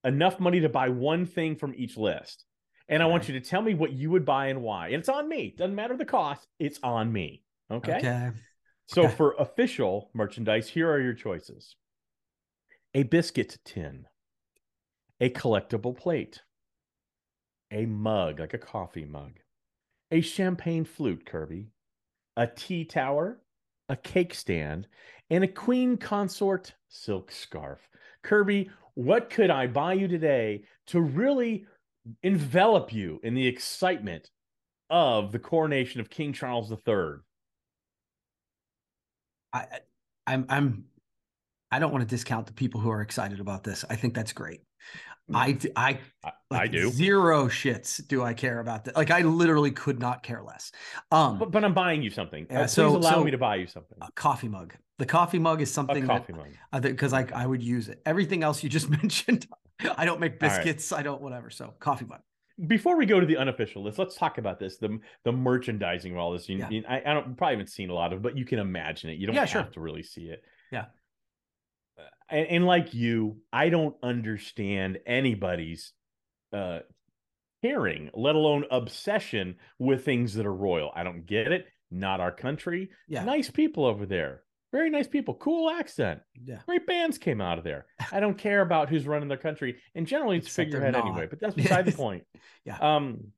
enough 0.03 0.41
money 0.41 0.61
to 0.61 0.69
buy 0.71 0.89
one 0.89 1.27
thing 1.27 1.57
from 1.57 1.75
each 1.77 1.97
list. 1.99 2.45
And 2.89 3.03
I 3.03 3.07
want 3.07 3.29
you 3.29 3.35
to 3.39 3.41
tell 3.47 3.61
me 3.63 3.75
what 3.75 3.93
you 3.93 4.11
would 4.11 4.25
buy 4.25 4.47
and 4.47 4.63
why. 4.63 4.87
And 4.89 4.97
it's 4.97 5.09
on 5.11 5.29
me. 5.29 5.55
Doesn't 5.57 5.75
matter 5.75 5.97
the 5.97 6.05
cost, 6.07 6.47
it's 6.59 6.81
on 6.83 7.13
me. 7.13 7.43
Okay. 7.71 7.99
Okay. 7.99 8.31
So 8.87 9.03
Okay. 9.05 9.15
for 9.15 9.35
official 9.39 10.11
merchandise, 10.15 10.67
here 10.69 10.91
are 10.91 11.01
your 11.01 11.15
choices 11.15 11.77
a 12.95 13.03
biscuit 13.05 13.59
tin, 13.65 14.07
a 15.21 15.31
collectible 15.31 15.97
plate, 15.97 16.43
a 17.71 17.87
mug, 17.87 18.41
like 18.41 18.55
a 18.55 18.59
coffee 18.59 19.05
mug, 19.05 19.39
a 20.11 20.21
champagne 20.21 20.85
flute, 20.85 21.25
Kirby, 21.25 21.69
a 22.37 22.47
tea 22.47 22.85
tower, 22.85 23.39
a 23.89 23.97
cake 23.97 24.35
stand, 24.35 24.89
and 25.31 25.45
a 25.45 25.49
queen 25.49 25.97
consort 25.97 26.75
silk 26.89 27.31
scarf. 27.31 27.89
Kirby, 28.23 28.71
what 28.95 29.31
could 29.31 29.51
I 29.51 29.67
buy 29.69 29.93
you 29.93 30.09
today 30.09 30.65
to 30.89 31.01
really 31.01 31.67
envelop 32.23 32.93
you 32.93 33.21
in 33.23 33.35
the 33.35 33.47
excitement 33.47 34.31
of 34.89 35.31
the 35.31 35.39
coronation 35.39 36.01
of 36.01 36.11
King 36.11 36.33
Charles 36.33 36.73
III? 36.73 37.21
I, 39.53 39.67
I'm 40.27 40.47
I'm 40.49 40.85
I 41.71 41.79
don't 41.79 41.93
want 41.93 42.03
to 42.03 42.09
discount 42.09 42.47
the 42.47 42.53
people 42.53 42.81
who 42.81 42.91
are 42.91 43.01
excited 43.01 43.41
about 43.41 43.65
this. 43.65 43.85
I 43.89 43.97
think 43.97 44.15
that's 44.15 44.33
great. 44.33 44.61
I 45.33 45.53
d- 45.53 45.71
I 45.77 46.01
I, 46.25 46.33
like, 46.51 46.61
I 46.63 46.67
do. 46.67 46.91
zero 46.91 47.47
shits 47.47 48.05
do 48.09 48.21
I 48.25 48.35
care 48.35 48.59
about 48.59 48.85
that. 48.87 48.97
Like 48.97 49.13
I 49.13 49.21
literally 49.21 49.71
could 49.71 50.01
not 50.01 50.25
care 50.25 50.43
less. 50.43 50.73
Um 51.13 51.39
But, 51.39 51.53
but 51.53 51.65
I'm 51.65 51.73
buying 51.75 52.03
you 52.03 52.11
something. 52.11 52.49
Yeah, 52.51 52.61
Uh, 52.61 52.63
Please 52.63 52.73
so- 52.73 52.97
allow 52.97 53.11
so- 53.13 53.25
me 53.25 53.31
to 53.31 53.39
buy 53.39 53.55
you 53.57 53.69
something. 53.69 53.97
a 54.03 54.11
coffee 54.13 54.49
mug. 54.49 54.75
The 54.99 55.07
coffee 55.07 55.39
mug 55.39 55.61
is 55.63 55.71
something. 55.73 56.03
A 56.03 56.07
coffee 56.07 56.33
that 56.33 56.39
mug. 56.39 56.49
I 56.73 56.81
think 56.81 56.95
because 56.97 57.13
I 57.13 57.27
I 57.33 57.47
would 57.47 57.63
use 57.63 57.89
it. 57.89 58.03
Everything 58.05 58.43
else 58.43 58.65
you 58.65 58.69
just 58.69 58.91
mentioned, 59.03 59.47
I 59.97 60.05
don't 60.05 60.19
make 60.19 60.33
All 60.43 60.49
right. 60.49 60.57
biscuits. 60.65 60.91
I 60.93 61.03
don't 61.03 61.23
whatever. 61.23 61.49
So 61.51 61.75
coffee 61.79 62.07
mug. 62.07 62.21
Before 62.67 62.97
we 62.97 63.07
go 63.07 63.21
to 63.21 63.25
the 63.27 63.37
unofficial 63.37 63.85
list, 63.85 63.99
let's 64.01 64.17
talk 64.17 64.39
about 64.39 64.59
this 64.59 64.79
the 64.79 64.99
the 65.25 65.31
merchandising 65.33 66.11
of 66.11 66.19
all 66.19 66.33
this. 66.33 66.49
You, 66.49 66.59
Yeah. 66.59 66.71
you- 66.71 66.85
I, 66.89 67.03
I 67.07 67.15
don't 67.15 67.37
probably 67.37 67.55
haven't 67.55 67.71
seen 67.71 67.91
a 67.91 67.95
lot 67.95 68.13
of, 68.13 68.19
it, 68.19 68.23
but 68.23 68.37
you 68.37 68.45
can 68.45 68.59
imagine 68.59 69.11
it. 69.11 69.19
You 69.19 69.27
don't 69.29 69.37
Yeah, 69.37 69.43
have 69.43 69.49
sure. 69.51 69.63
to 69.63 69.81
really 69.81 70.03
see 70.03 70.25
it. 70.25 70.43
And, 72.29 72.47
and 72.47 72.67
like 72.67 72.95
you, 72.95 73.39
I 73.53 73.69
don't 73.69 73.97
understand 74.03 74.99
anybody's 75.07 75.93
uh 76.53 76.81
caring, 77.63 78.11
let 78.15 78.35
alone 78.35 78.65
obsession 78.71 79.57
with 79.79 80.05
things 80.05 80.35
that 80.35 80.47
are 80.47 80.55
royal. 80.55 80.91
I 80.95 81.03
don't 81.03 81.27
get 81.27 81.53
it. 81.53 81.67
Not 81.91 82.21
our 82.21 82.33
country. 82.33 82.91
Yeah. 83.09 83.25
Nice 83.25 83.51
people 83.51 83.85
over 83.85 84.07
there. 84.07 84.43
Very 84.73 84.89
nice 84.89 85.09
people. 85.09 85.35
Cool 85.35 85.69
accent. 85.69 86.21
Yeah. 86.45 86.61
Great 86.67 86.87
bands 86.87 87.19
came 87.19 87.41
out 87.41 87.59
of 87.59 87.65
there. 87.65 87.87
I 88.13 88.21
don't 88.21 88.39
care 88.39 88.61
about 88.61 88.89
who's 88.89 89.07
running 89.07 89.29
their 89.29 89.37
country, 89.37 89.79
and 89.97 90.07
generally 90.07 90.37
it's 90.37 90.47
Except 90.47 90.69
figurehead 90.69 90.95
anyway. 90.95 91.27
But 91.29 91.41
that's 91.41 91.55
beside 91.57 91.87
the 91.87 91.93
point. 91.93 92.25
Yeah. 92.65 92.79
Um. 92.79 93.33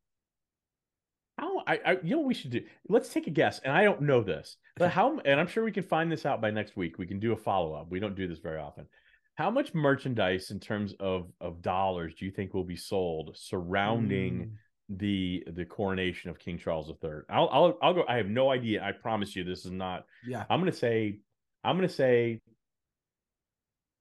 How 1.42 1.64
I, 1.66 1.80
I 1.84 1.92
you 2.04 2.10
know 2.10 2.18
what 2.18 2.28
we 2.28 2.34
should 2.34 2.52
do? 2.52 2.62
Let's 2.88 3.08
take 3.08 3.26
a 3.26 3.30
guess, 3.30 3.58
and 3.64 3.72
I 3.72 3.82
don't 3.82 4.02
know 4.02 4.22
this, 4.22 4.58
but 4.76 4.92
how? 4.92 5.18
And 5.24 5.40
I'm 5.40 5.48
sure 5.48 5.64
we 5.64 5.72
can 5.72 5.82
find 5.82 6.10
this 6.10 6.24
out 6.24 6.40
by 6.40 6.52
next 6.52 6.76
week. 6.76 6.98
We 6.98 7.06
can 7.06 7.18
do 7.18 7.32
a 7.32 7.36
follow 7.36 7.74
up. 7.74 7.90
We 7.90 7.98
don't 7.98 8.14
do 8.14 8.28
this 8.28 8.38
very 8.38 8.60
often. 8.60 8.86
How 9.34 9.50
much 9.50 9.74
merchandise 9.74 10.52
in 10.52 10.60
terms 10.60 10.94
of 11.00 11.32
of 11.40 11.60
dollars 11.60 12.14
do 12.14 12.26
you 12.26 12.30
think 12.30 12.54
will 12.54 12.62
be 12.62 12.76
sold 12.76 13.36
surrounding 13.36 14.52
Mm, 14.90 14.98
the 15.00 15.42
the 15.56 15.64
coronation 15.64 16.30
of 16.30 16.38
King 16.38 16.58
Charles 16.58 16.88
III? 17.02 17.10
I'll 17.28 17.48
I'll 17.50 17.78
I'll 17.82 17.94
go. 17.94 18.04
I 18.08 18.18
have 18.18 18.28
no 18.28 18.50
idea. 18.52 18.80
I 18.84 18.92
promise 18.92 19.34
you, 19.34 19.42
this 19.42 19.64
is 19.64 19.72
not. 19.72 20.04
yeah. 20.24 20.44
I'm 20.48 20.60
gonna 20.60 20.70
say. 20.70 21.18
I'm 21.64 21.76
gonna 21.76 21.88
say. 21.88 22.40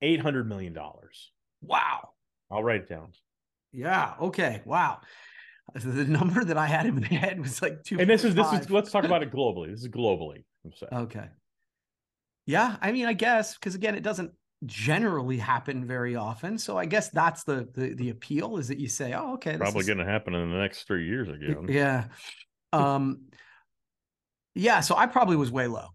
Eight 0.03 0.19
hundred 0.19 0.47
million 0.47 0.73
dollars. 0.73 1.31
Wow. 1.63 2.09
I'll 2.51 2.63
write 2.63 2.81
it 2.81 2.89
down. 2.89 3.13
Yeah. 3.71 4.13
Okay. 4.19 4.61
Wow. 4.65 4.99
The 5.83 6.05
number 6.05 6.43
that 6.43 6.57
I 6.57 6.67
had 6.67 6.85
in 6.85 6.99
my 6.99 7.07
head 7.07 7.39
was 7.39 7.61
like 7.61 7.83
two. 7.83 7.99
And 7.99 8.09
this 8.09 8.23
is 8.23 8.35
this 8.35 8.51
is 8.53 8.69
let's 8.69 8.91
talk 8.91 9.03
about 9.03 9.23
it 9.23 9.31
globally. 9.39 9.71
This 9.71 9.81
is 9.81 9.87
globally. 9.89 10.43
I'm 10.65 10.73
saying. 10.73 11.03
Okay. 11.03 11.25
Yeah, 12.47 12.75
I 12.81 12.91
mean, 12.91 13.05
I 13.05 13.13
guess 13.13 13.55
because 13.55 13.75
again, 13.75 13.95
it 13.95 14.01
doesn't 14.03 14.31
generally 14.65 15.37
happen 15.37 15.85
very 15.85 16.15
often. 16.15 16.57
So 16.57 16.77
I 16.77 16.85
guess 16.85 17.09
that's 17.09 17.43
the 17.43 17.67
the, 17.73 17.93
the 17.93 18.09
appeal 18.09 18.57
is 18.57 18.67
that 18.67 18.79
you 18.79 18.87
say, 18.87 19.13
oh, 19.13 19.33
okay, 19.35 19.51
this 19.51 19.59
Probably 19.59 19.81
is- 19.81 19.87
going 19.87 19.99
to 19.99 20.05
happen 20.05 20.33
in 20.33 20.51
the 20.51 20.57
next 20.57 20.83
three 20.83 21.07
years 21.07 21.29
again. 21.29 21.67
Yeah. 21.69 22.05
Um. 22.73 23.25
Yeah. 24.55 24.81
So 24.81 24.95
I 24.95 25.05
probably 25.07 25.35
was 25.37 25.51
way 25.51 25.67
low, 25.67 25.87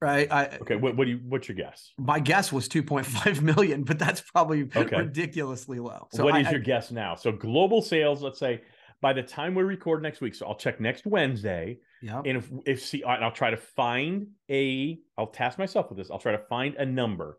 right? 0.00 0.30
I 0.30 0.58
Okay, 0.62 0.76
what 0.76 0.96
what 0.96 1.04
do 1.06 1.12
you 1.12 1.20
what's 1.28 1.48
your 1.48 1.56
guess? 1.56 1.92
my 1.98 2.20
guess 2.20 2.52
was 2.52 2.68
2.5 2.68 3.40
million, 3.42 3.82
but 3.84 3.98
that's 3.98 4.20
probably 4.20 4.68
Okay. 4.74 4.96
ridiculously 4.96 5.80
low. 5.80 6.06
So 6.12 6.24
what 6.24 6.34
I- 6.34 6.40
is 6.40 6.46
I- 6.46 6.50
your 6.52 6.60
guess 6.60 6.90
now? 6.90 7.14
So 7.16 7.32
global 7.32 7.82
sales, 7.82 8.22
let's 8.22 8.38
say 8.38 8.62
by 9.04 9.12
the 9.12 9.22
time 9.22 9.54
we 9.54 9.62
record 9.62 10.02
next 10.02 10.22
week, 10.22 10.34
so 10.34 10.46
I'll 10.46 10.54
check 10.54 10.80
next 10.80 11.04
Wednesday, 11.04 11.76
yeah. 12.00 12.22
and 12.24 12.38
if 12.38 12.50
if 12.64 12.82
see, 12.82 13.04
I'll 13.04 13.30
try 13.30 13.50
to 13.50 13.56
find 13.58 14.28
a, 14.50 14.98
I'll 15.18 15.26
task 15.26 15.58
myself 15.58 15.90
with 15.90 15.98
this. 15.98 16.10
I'll 16.10 16.18
try 16.18 16.32
to 16.32 16.42
find 16.48 16.74
a 16.76 16.86
number. 16.86 17.38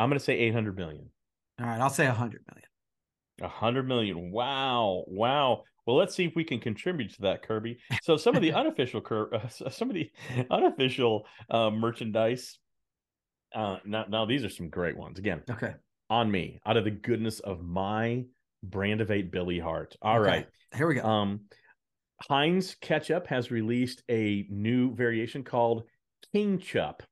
I'm 0.00 0.08
going 0.10 0.18
to 0.18 0.24
say 0.24 0.36
800 0.36 0.76
million. 0.76 1.08
All 1.60 1.66
right, 1.66 1.80
I'll 1.80 1.90
say 1.90 2.08
100 2.08 2.42
million. 2.50 2.68
A 3.40 3.46
hundred 3.46 3.86
million. 3.86 4.32
Wow. 4.32 5.04
Wow. 5.06 5.62
Well, 5.86 5.94
let's 5.94 6.12
see 6.16 6.24
if 6.24 6.34
we 6.34 6.42
can 6.42 6.58
contribute 6.58 7.14
to 7.14 7.22
that, 7.22 7.44
Kirby. 7.44 7.78
So 8.02 8.16
some 8.16 8.34
of 8.34 8.42
the 8.42 8.52
unofficial, 8.60 9.00
Cur- 9.00 9.32
uh, 9.32 9.46
some 9.48 9.88
of 9.88 9.94
the 9.94 10.10
unofficial 10.50 11.24
uh, 11.48 11.70
merchandise. 11.70 12.58
Uh, 13.54 13.76
now, 13.84 14.06
now 14.08 14.24
these 14.26 14.44
are 14.44 14.48
some 14.48 14.70
great 14.70 14.96
ones. 14.96 15.20
Again, 15.20 15.42
Okay. 15.48 15.74
on 16.10 16.28
me, 16.32 16.58
out 16.66 16.76
of 16.76 16.82
the 16.82 16.90
goodness 16.90 17.38
of 17.38 17.62
my 17.62 18.24
brand 18.62 19.00
of 19.00 19.10
eight, 19.10 19.30
Billy 19.30 19.58
Hart. 19.58 19.96
All 20.02 20.18
Okay. 20.20 20.28
right. 20.28 20.46
Here 20.74 20.86
we 20.86 20.94
go. 20.94 21.02
Um, 21.04 21.40
Heinz 22.28 22.76
Ketchup 22.80 23.26
has 23.26 23.50
released 23.50 24.02
a 24.10 24.46
new 24.50 24.94
variation 24.94 25.44
called 25.44 25.84
King 26.32 26.58
Chup, 26.58 27.02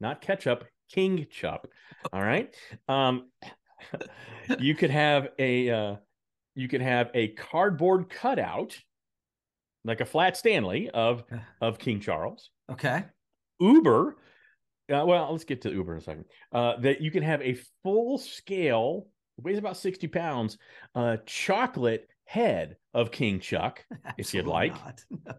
not 0.00 0.20
ketchup, 0.20 0.64
King 0.90 1.26
Chup. 1.30 1.68
All 2.12 2.22
right. 2.22 2.54
Um, 2.88 3.30
you 4.58 4.74
could 4.74 4.90
have 4.90 5.28
a 5.38 5.70
uh, 5.70 5.96
you 6.54 6.68
could 6.68 6.80
have 6.82 7.10
a 7.14 7.28
cardboard 7.28 8.10
cutout, 8.10 8.76
like 9.84 10.00
a 10.00 10.06
flat 10.06 10.36
Stanley 10.36 10.90
of 10.90 11.22
of 11.60 11.78
King 11.78 12.00
Charles. 12.00 12.50
okay. 12.70 13.04
Uber. 13.60 14.16
Uh, 14.90 15.04
well, 15.04 15.28
let's 15.32 15.44
get 15.44 15.60
to 15.62 15.70
Uber 15.70 15.92
in 15.94 15.98
a 15.98 16.02
second. 16.02 16.24
Uh, 16.52 16.76
that 16.78 17.00
you 17.00 17.10
can 17.10 17.22
have 17.22 17.42
a 17.42 17.58
full 17.82 18.16
scale, 18.18 19.06
weighs 19.42 19.58
about 19.58 19.76
60 19.76 20.06
pounds, 20.08 20.58
a 20.94 21.18
chocolate 21.26 22.08
head 22.24 22.76
of 22.94 23.10
King 23.10 23.40
Chuck. 23.40 23.84
If 24.18 24.34
you'd 24.34 24.46
like. 24.46 24.72
not. 24.72 25.00
No. 25.26 25.34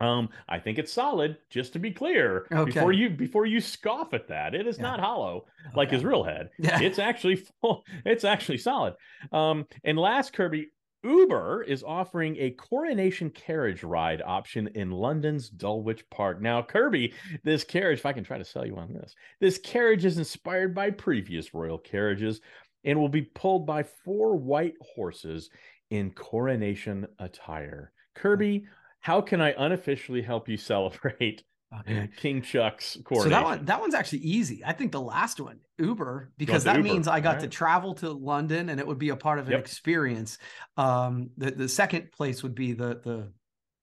Um, 0.00 0.28
I 0.48 0.60
think 0.60 0.78
it's 0.78 0.92
solid, 0.92 1.36
just 1.50 1.72
to 1.72 1.80
be 1.80 1.90
clear. 1.90 2.46
Okay. 2.52 2.64
Before 2.70 2.92
you 2.92 3.10
before 3.10 3.44
you 3.44 3.60
scoff 3.60 4.14
at 4.14 4.28
that, 4.28 4.54
it 4.54 4.68
is 4.68 4.76
Yeah. 4.76 4.82
not 4.84 5.00
hollow 5.00 5.46
like 5.74 5.90
his 5.90 6.04
real 6.04 6.22
head. 6.22 6.50
Yeah. 6.60 6.80
It's 6.80 7.00
actually 7.00 7.42
full, 7.60 7.82
it's 8.04 8.22
actually 8.22 8.58
solid. 8.58 8.94
Um, 9.32 9.66
and 9.82 9.98
last 9.98 10.32
Kirby, 10.32 10.68
Uber 11.02 11.64
is 11.64 11.82
offering 11.82 12.36
a 12.38 12.52
coronation 12.52 13.30
carriage 13.30 13.82
ride 13.82 14.22
option 14.24 14.68
in 14.76 14.92
London's 14.92 15.50
Dulwich 15.50 16.04
Park. 16.08 16.40
Now, 16.40 16.62
Kirby, 16.62 17.12
this 17.42 17.64
carriage, 17.64 17.98
if 17.98 18.06
I 18.06 18.12
can 18.12 18.22
try 18.24 18.38
to 18.38 18.44
sell 18.44 18.64
you 18.64 18.76
on 18.76 18.92
this, 18.92 19.12
this 19.40 19.58
carriage 19.58 20.04
is 20.04 20.18
inspired 20.18 20.72
by 20.72 20.90
previous 20.92 21.52
royal 21.52 21.78
carriages 21.78 22.40
and 22.84 22.98
will 22.98 23.08
be 23.08 23.22
pulled 23.22 23.66
by 23.66 23.82
four 23.82 24.36
white 24.36 24.74
horses 24.94 25.50
in 25.90 26.10
coronation 26.10 27.06
attire. 27.18 27.92
Kirby, 28.14 28.66
how 29.00 29.20
can 29.20 29.40
I 29.40 29.54
unofficially 29.56 30.22
help 30.22 30.48
you 30.48 30.56
celebrate 30.72 31.42
Okay. 31.80 32.08
King 32.18 32.40
Chuck's 32.40 32.96
coronation? 33.04 33.30
So 33.32 33.36
that 33.36 33.44
one, 33.44 33.64
that 33.64 33.80
one's 33.80 33.94
actually 33.94 34.20
easy. 34.20 34.62
I 34.64 34.72
think 34.72 34.92
the 34.92 35.00
last 35.00 35.40
one, 35.40 35.58
Uber, 35.78 36.30
because 36.38 36.62
that 36.64 36.76
Uber. 36.76 36.88
means 36.88 37.08
I 37.08 37.18
got 37.18 37.40
to 37.40 37.48
travel 37.48 37.94
to 37.94 38.10
London 38.12 38.68
and 38.68 38.78
it 38.78 38.86
would 38.86 38.98
be 38.98 39.08
a 39.08 39.16
part 39.16 39.40
of 39.40 39.46
an 39.46 39.52
Yep. 39.52 39.60
experience. 39.60 40.38
Um, 40.76 41.30
the 41.36 41.50
the 41.50 41.68
second 41.68 42.12
place 42.12 42.44
would 42.44 42.54
be 42.54 42.74
the 42.74 43.00
the 43.02 43.32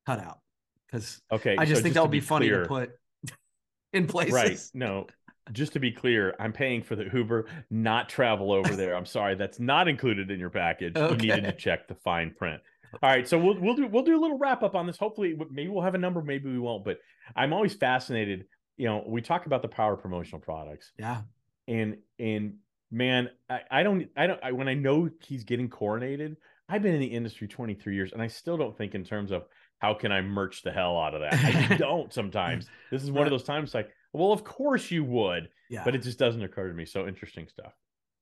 cutout 0.05 0.39
because 0.87 1.21
okay, 1.33 1.55
I 1.57 1.65
just 1.65 1.79
so 1.79 1.83
think 1.83 1.95
that 1.95 2.01
would 2.01 2.11
be, 2.11 2.21
funny 2.21 2.47
clear- 2.47 2.61
to 2.63 2.67
put 2.69 2.91
in 3.93 4.07
places. 4.07 4.33
Right. 4.33 4.59
No, 4.73 5.07
just 5.51 5.73
to 5.73 5.79
be 5.79 5.91
clear, 5.91 6.35
I'm 6.39 6.53
paying 6.53 6.83
for 6.83 6.95
the 6.95 7.05
Uber, 7.13 7.45
not 7.69 8.09
travel 8.09 8.51
over 8.51 8.75
there. 8.75 8.95
I'm 8.95 9.05
sorry, 9.05 9.35
that's 9.35 9.59
not 9.59 9.87
included 9.87 10.31
in 10.31 10.39
your 10.39 10.49
package. 10.49 10.93
You 10.97 11.15
needed 11.17 11.43
to 11.45 11.51
check 11.53 11.87
the 11.87 11.95
fine 11.95 12.33
print. 12.37 12.61
All 13.01 13.09
right, 13.09 13.27
so 13.27 13.37
we'll 13.37 13.59
we'll 13.59 13.75
do 13.75 13.87
we'll 13.87 14.03
do 14.03 14.17
a 14.17 14.21
little 14.21 14.37
wrap 14.37 14.63
up 14.63 14.75
on 14.75 14.85
this. 14.85 14.97
Hopefully, 14.97 15.35
maybe 15.49 15.69
we'll 15.69 15.83
have 15.83 15.95
a 15.95 15.97
number, 15.99 16.21
maybe 16.21 16.51
we 16.51 16.59
won't. 16.59 16.83
But 16.83 16.97
I'm 17.35 17.53
always 17.53 17.73
fascinated. 17.73 18.45
You 18.77 18.87
know, 18.87 19.03
we 19.07 19.21
talk 19.21 19.45
about 19.45 19.61
the 19.61 19.67
power 19.69 19.93
of 19.93 20.01
promotional 20.01 20.41
products, 20.41 20.91
Yeah. 20.99 21.21
and 21.67 21.97
and 22.19 22.55
man, 22.91 23.29
I, 23.49 23.61
I 23.71 23.83
don't 23.83 24.07
I 24.17 24.27
don't 24.27 24.39
I, 24.43 24.51
when 24.51 24.67
I 24.67 24.73
know 24.73 25.09
he's 25.21 25.43
getting 25.45 25.69
coronated. 25.69 26.35
I've 26.67 26.81
been 26.81 26.93
in 26.95 27.01
the 27.01 27.07
industry 27.07 27.47
23 27.49 27.95
years, 27.95 28.11
and 28.13 28.21
I 28.21 28.27
still 28.27 28.57
don't 28.57 28.77
think 28.77 28.95
in 28.95 29.03
terms 29.03 29.31
of 29.31 29.43
how 29.79 29.93
can 29.93 30.11
I 30.11 30.21
merch 30.21 30.61
the 30.63 30.71
hell 30.71 30.97
out 30.97 31.13
of 31.13 31.21
that. 31.21 31.33
I 31.71 31.75
don't 31.77 32.13
sometimes. 32.13 32.67
This 32.91 33.03
is 33.03 33.11
one 33.11 33.25
of 33.25 33.31
those 33.31 33.43
times 33.43 33.73
like, 33.73 33.89
well, 34.13 34.31
of 34.31 34.43
course 34.43 34.91
you 34.91 35.03
would 35.03 35.49
Yeah. 35.69 35.83
but 35.85 35.95
it 35.95 35.99
just 36.03 36.19
doesn't 36.19 36.43
occur 36.43 36.67
to 36.67 36.73
me. 36.73 36.85
So 36.85 37.07
interesting 37.07 37.47
stuff. 37.47 37.73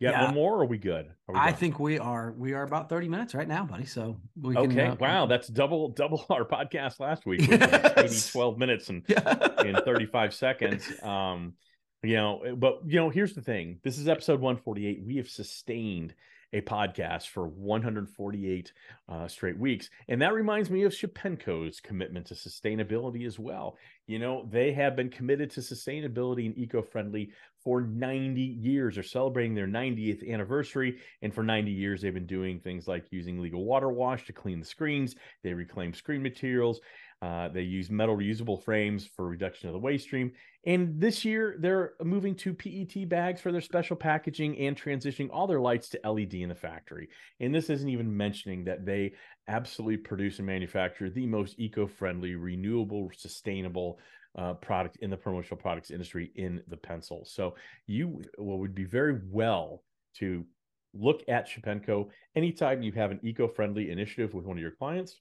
Got 0.02 0.12
Yeah. 0.12 0.24
one 0.26 0.34
more, 0.34 0.56
or 0.56 0.62
are 0.62 0.66
we 0.66 0.78
good? 0.78 1.08
Are 1.28 1.34
we 1.34 1.40
I 1.40 1.52
think 1.52 1.80
we 1.80 2.00
are 2.00 2.32
we 2.32 2.54
are 2.54 2.64
about 2.64 2.88
30 2.90 3.10
minutes 3.10 3.34
right 3.36 3.48
now, 3.48 3.66
buddy. 3.66 3.86
So 3.86 4.22
we 4.40 4.56
can 4.56 4.72
Okay. 4.72 4.88
uh, 4.88 4.96
wow, 4.96 5.26
that's 5.26 5.48
double 5.48 5.90
double 5.90 6.26
our 6.30 6.46
podcast 6.46 7.00
last 7.02 7.26
week, 7.26 7.42
was 7.50 8.28
a 8.28 8.32
12 8.32 8.58
minutes 8.58 8.90
and 8.90 9.04
in 9.66 9.76
35 9.84 10.34
seconds. 10.34 10.90
Um, 11.04 11.54
you 12.02 12.16
know, 12.16 12.56
but 12.56 12.80
you 12.86 12.96
know, 12.98 13.10
here's 13.10 13.34
the 13.34 13.42
thing. 13.42 13.80
This 13.84 13.98
is 13.98 14.08
episode 14.08 14.40
148. 14.40 15.04
We 15.06 15.18
have 15.18 15.28
sustained 15.30 16.14
a 16.54 16.62
podcast 16.62 17.28
for 17.28 17.48
148 17.48 18.74
uh, 19.08 19.28
straight 19.28 19.58
weeks. 19.58 19.90
And 20.08 20.22
that 20.22 20.34
reminds 20.34 20.70
me 20.70 20.84
of 20.84 20.92
Shepenco's 20.92 21.80
commitment 21.80 22.26
to 22.28 22.34
sustainability 22.34 23.26
as 23.26 23.38
well. 23.38 23.78
You 24.08 24.20
know, 24.20 24.48
they 24.50 24.72
have 24.74 24.96
been 24.96 25.10
committed 25.10 25.52
to 25.52 25.60
sustainability 25.60 26.48
and 26.48 26.58
eco-friendly 26.58 27.32
for 27.64 27.82
90 27.82 28.42
years. 28.42 28.96
They're 28.96 29.04
celebrating 29.04 29.54
their 29.54 29.68
90th 29.68 30.28
anniversary. 30.28 30.98
And 31.22 31.34
for 31.34 31.44
90 31.44 31.72
years, 31.72 32.02
they've 32.02 32.14
been 32.14 32.26
doing 32.26 32.60
things 32.60 32.88
like 32.88 33.06
using 33.12 33.40
legal 33.40 33.66
water 33.66 33.90
wash 33.90 34.26
to 34.26 34.34
clean 34.34 34.60
the 34.60 34.66
screens. 34.66 35.16
They 35.44 35.54
reclaim 35.54 35.94
screen 35.94 36.24
materials. 36.24 36.80
Uh, 37.22 37.50
they 37.50 37.64
use 37.64 37.90
metal 37.90 38.16
reusable 38.16 38.64
frames 38.64 39.06
for 39.06 39.28
reduction 39.28 39.68
of 39.68 39.74
the 39.74 39.80
waste 39.80 40.06
stream. 40.06 40.32
And 40.66 41.02
this 41.02 41.26
year, 41.26 41.58
they're 41.60 41.94
moving 42.02 42.34
to 42.36 42.54
PET 42.54 43.10
bags 43.10 43.42
for 43.42 43.52
their 43.52 43.60
special 43.60 43.98
packaging 43.98 44.58
and 44.60 44.76
transitioning 44.80 45.30
all 45.32 45.46
their 45.46 45.60
lights 45.60 45.90
to 45.90 46.10
LED 46.10 46.36
in 46.36 46.50
the 46.50 46.56
factory. 46.56 47.10
And 47.42 47.54
this 47.54 47.70
isn't 47.70 47.90
even 47.90 48.16
mentioning 48.16 48.64
that 48.66 48.86
they 48.86 49.14
absolutely 49.50 49.98
produce 49.98 50.38
and 50.38 50.48
manufacture 50.48 51.10
the 51.10 51.26
most 51.26 51.60
eco 51.60 51.88
friendly, 51.88 52.36
renewable, 52.36 53.12
sustainable 53.18 54.00
uh, 54.38 54.54
product 54.54 54.98
in 55.02 55.10
the 55.10 55.18
promotional 55.18 55.58
products 55.58 55.92
industry 55.92 56.32
in 56.36 56.62
the 56.70 56.78
pencil. 56.78 57.26
So 57.26 57.56
you 57.86 58.22
well, 58.38 58.60
would 58.60 58.76
be 58.76 58.86
very 58.86 59.20
well 59.30 59.84
to 60.16 60.46
look 60.94 61.24
at 61.28 61.50
Shepenco 61.50 62.10
anytime 62.36 62.82
you 62.82 62.92
have 62.94 63.12
an 63.12 63.20
eco 63.24 63.48
friendly 63.48 63.92
initiative 63.92 64.34
with 64.34 64.46
one 64.46 64.58
of 64.58 64.62
your 64.62 64.72
clients 64.72 65.20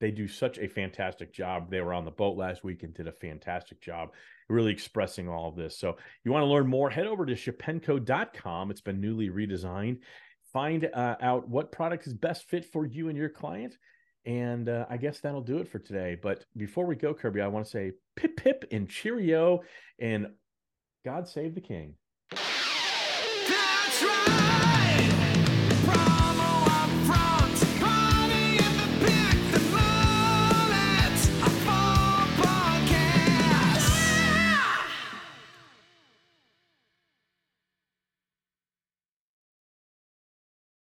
they 0.00 0.10
do 0.10 0.28
such 0.28 0.58
a 0.58 0.68
fantastic 0.68 1.32
job. 1.32 1.70
They 1.70 1.80
were 1.80 1.92
on 1.92 2.04
the 2.04 2.10
boat 2.10 2.36
last 2.36 2.64
week 2.64 2.82
and 2.82 2.94
did 2.94 3.08
a 3.08 3.12
fantastic 3.12 3.80
job 3.80 4.10
really 4.48 4.72
expressing 4.72 5.28
all 5.28 5.48
of 5.48 5.56
this. 5.56 5.78
So 5.78 5.96
you 6.24 6.32
want 6.32 6.42
to 6.42 6.46
learn 6.46 6.66
more, 6.66 6.90
head 6.90 7.06
over 7.06 7.26
to 7.26 7.34
shepenco.com. 7.34 8.70
It's 8.70 8.80
been 8.80 9.00
newly 9.00 9.28
redesigned. 9.28 9.98
Find 10.52 10.88
uh, 10.94 11.16
out 11.20 11.48
what 11.48 11.72
product 11.72 12.06
is 12.06 12.14
best 12.14 12.48
fit 12.48 12.64
for 12.64 12.86
you 12.86 13.08
and 13.08 13.18
your 13.18 13.28
client. 13.28 13.76
And 14.24 14.68
uh, 14.68 14.86
I 14.90 14.96
guess 14.96 15.20
that'll 15.20 15.42
do 15.42 15.58
it 15.58 15.68
for 15.68 15.78
today. 15.78 16.16
But 16.20 16.44
before 16.56 16.86
we 16.86 16.96
go, 16.96 17.14
Kirby, 17.14 17.40
I 17.40 17.48
want 17.48 17.66
to 17.66 17.70
say 17.70 17.92
pip 18.16 18.36
pip 18.36 18.64
and 18.70 18.88
cheerio 18.88 19.60
and 19.98 20.28
God 21.04 21.28
save 21.28 21.54
the 21.54 21.60
king. 21.60 21.94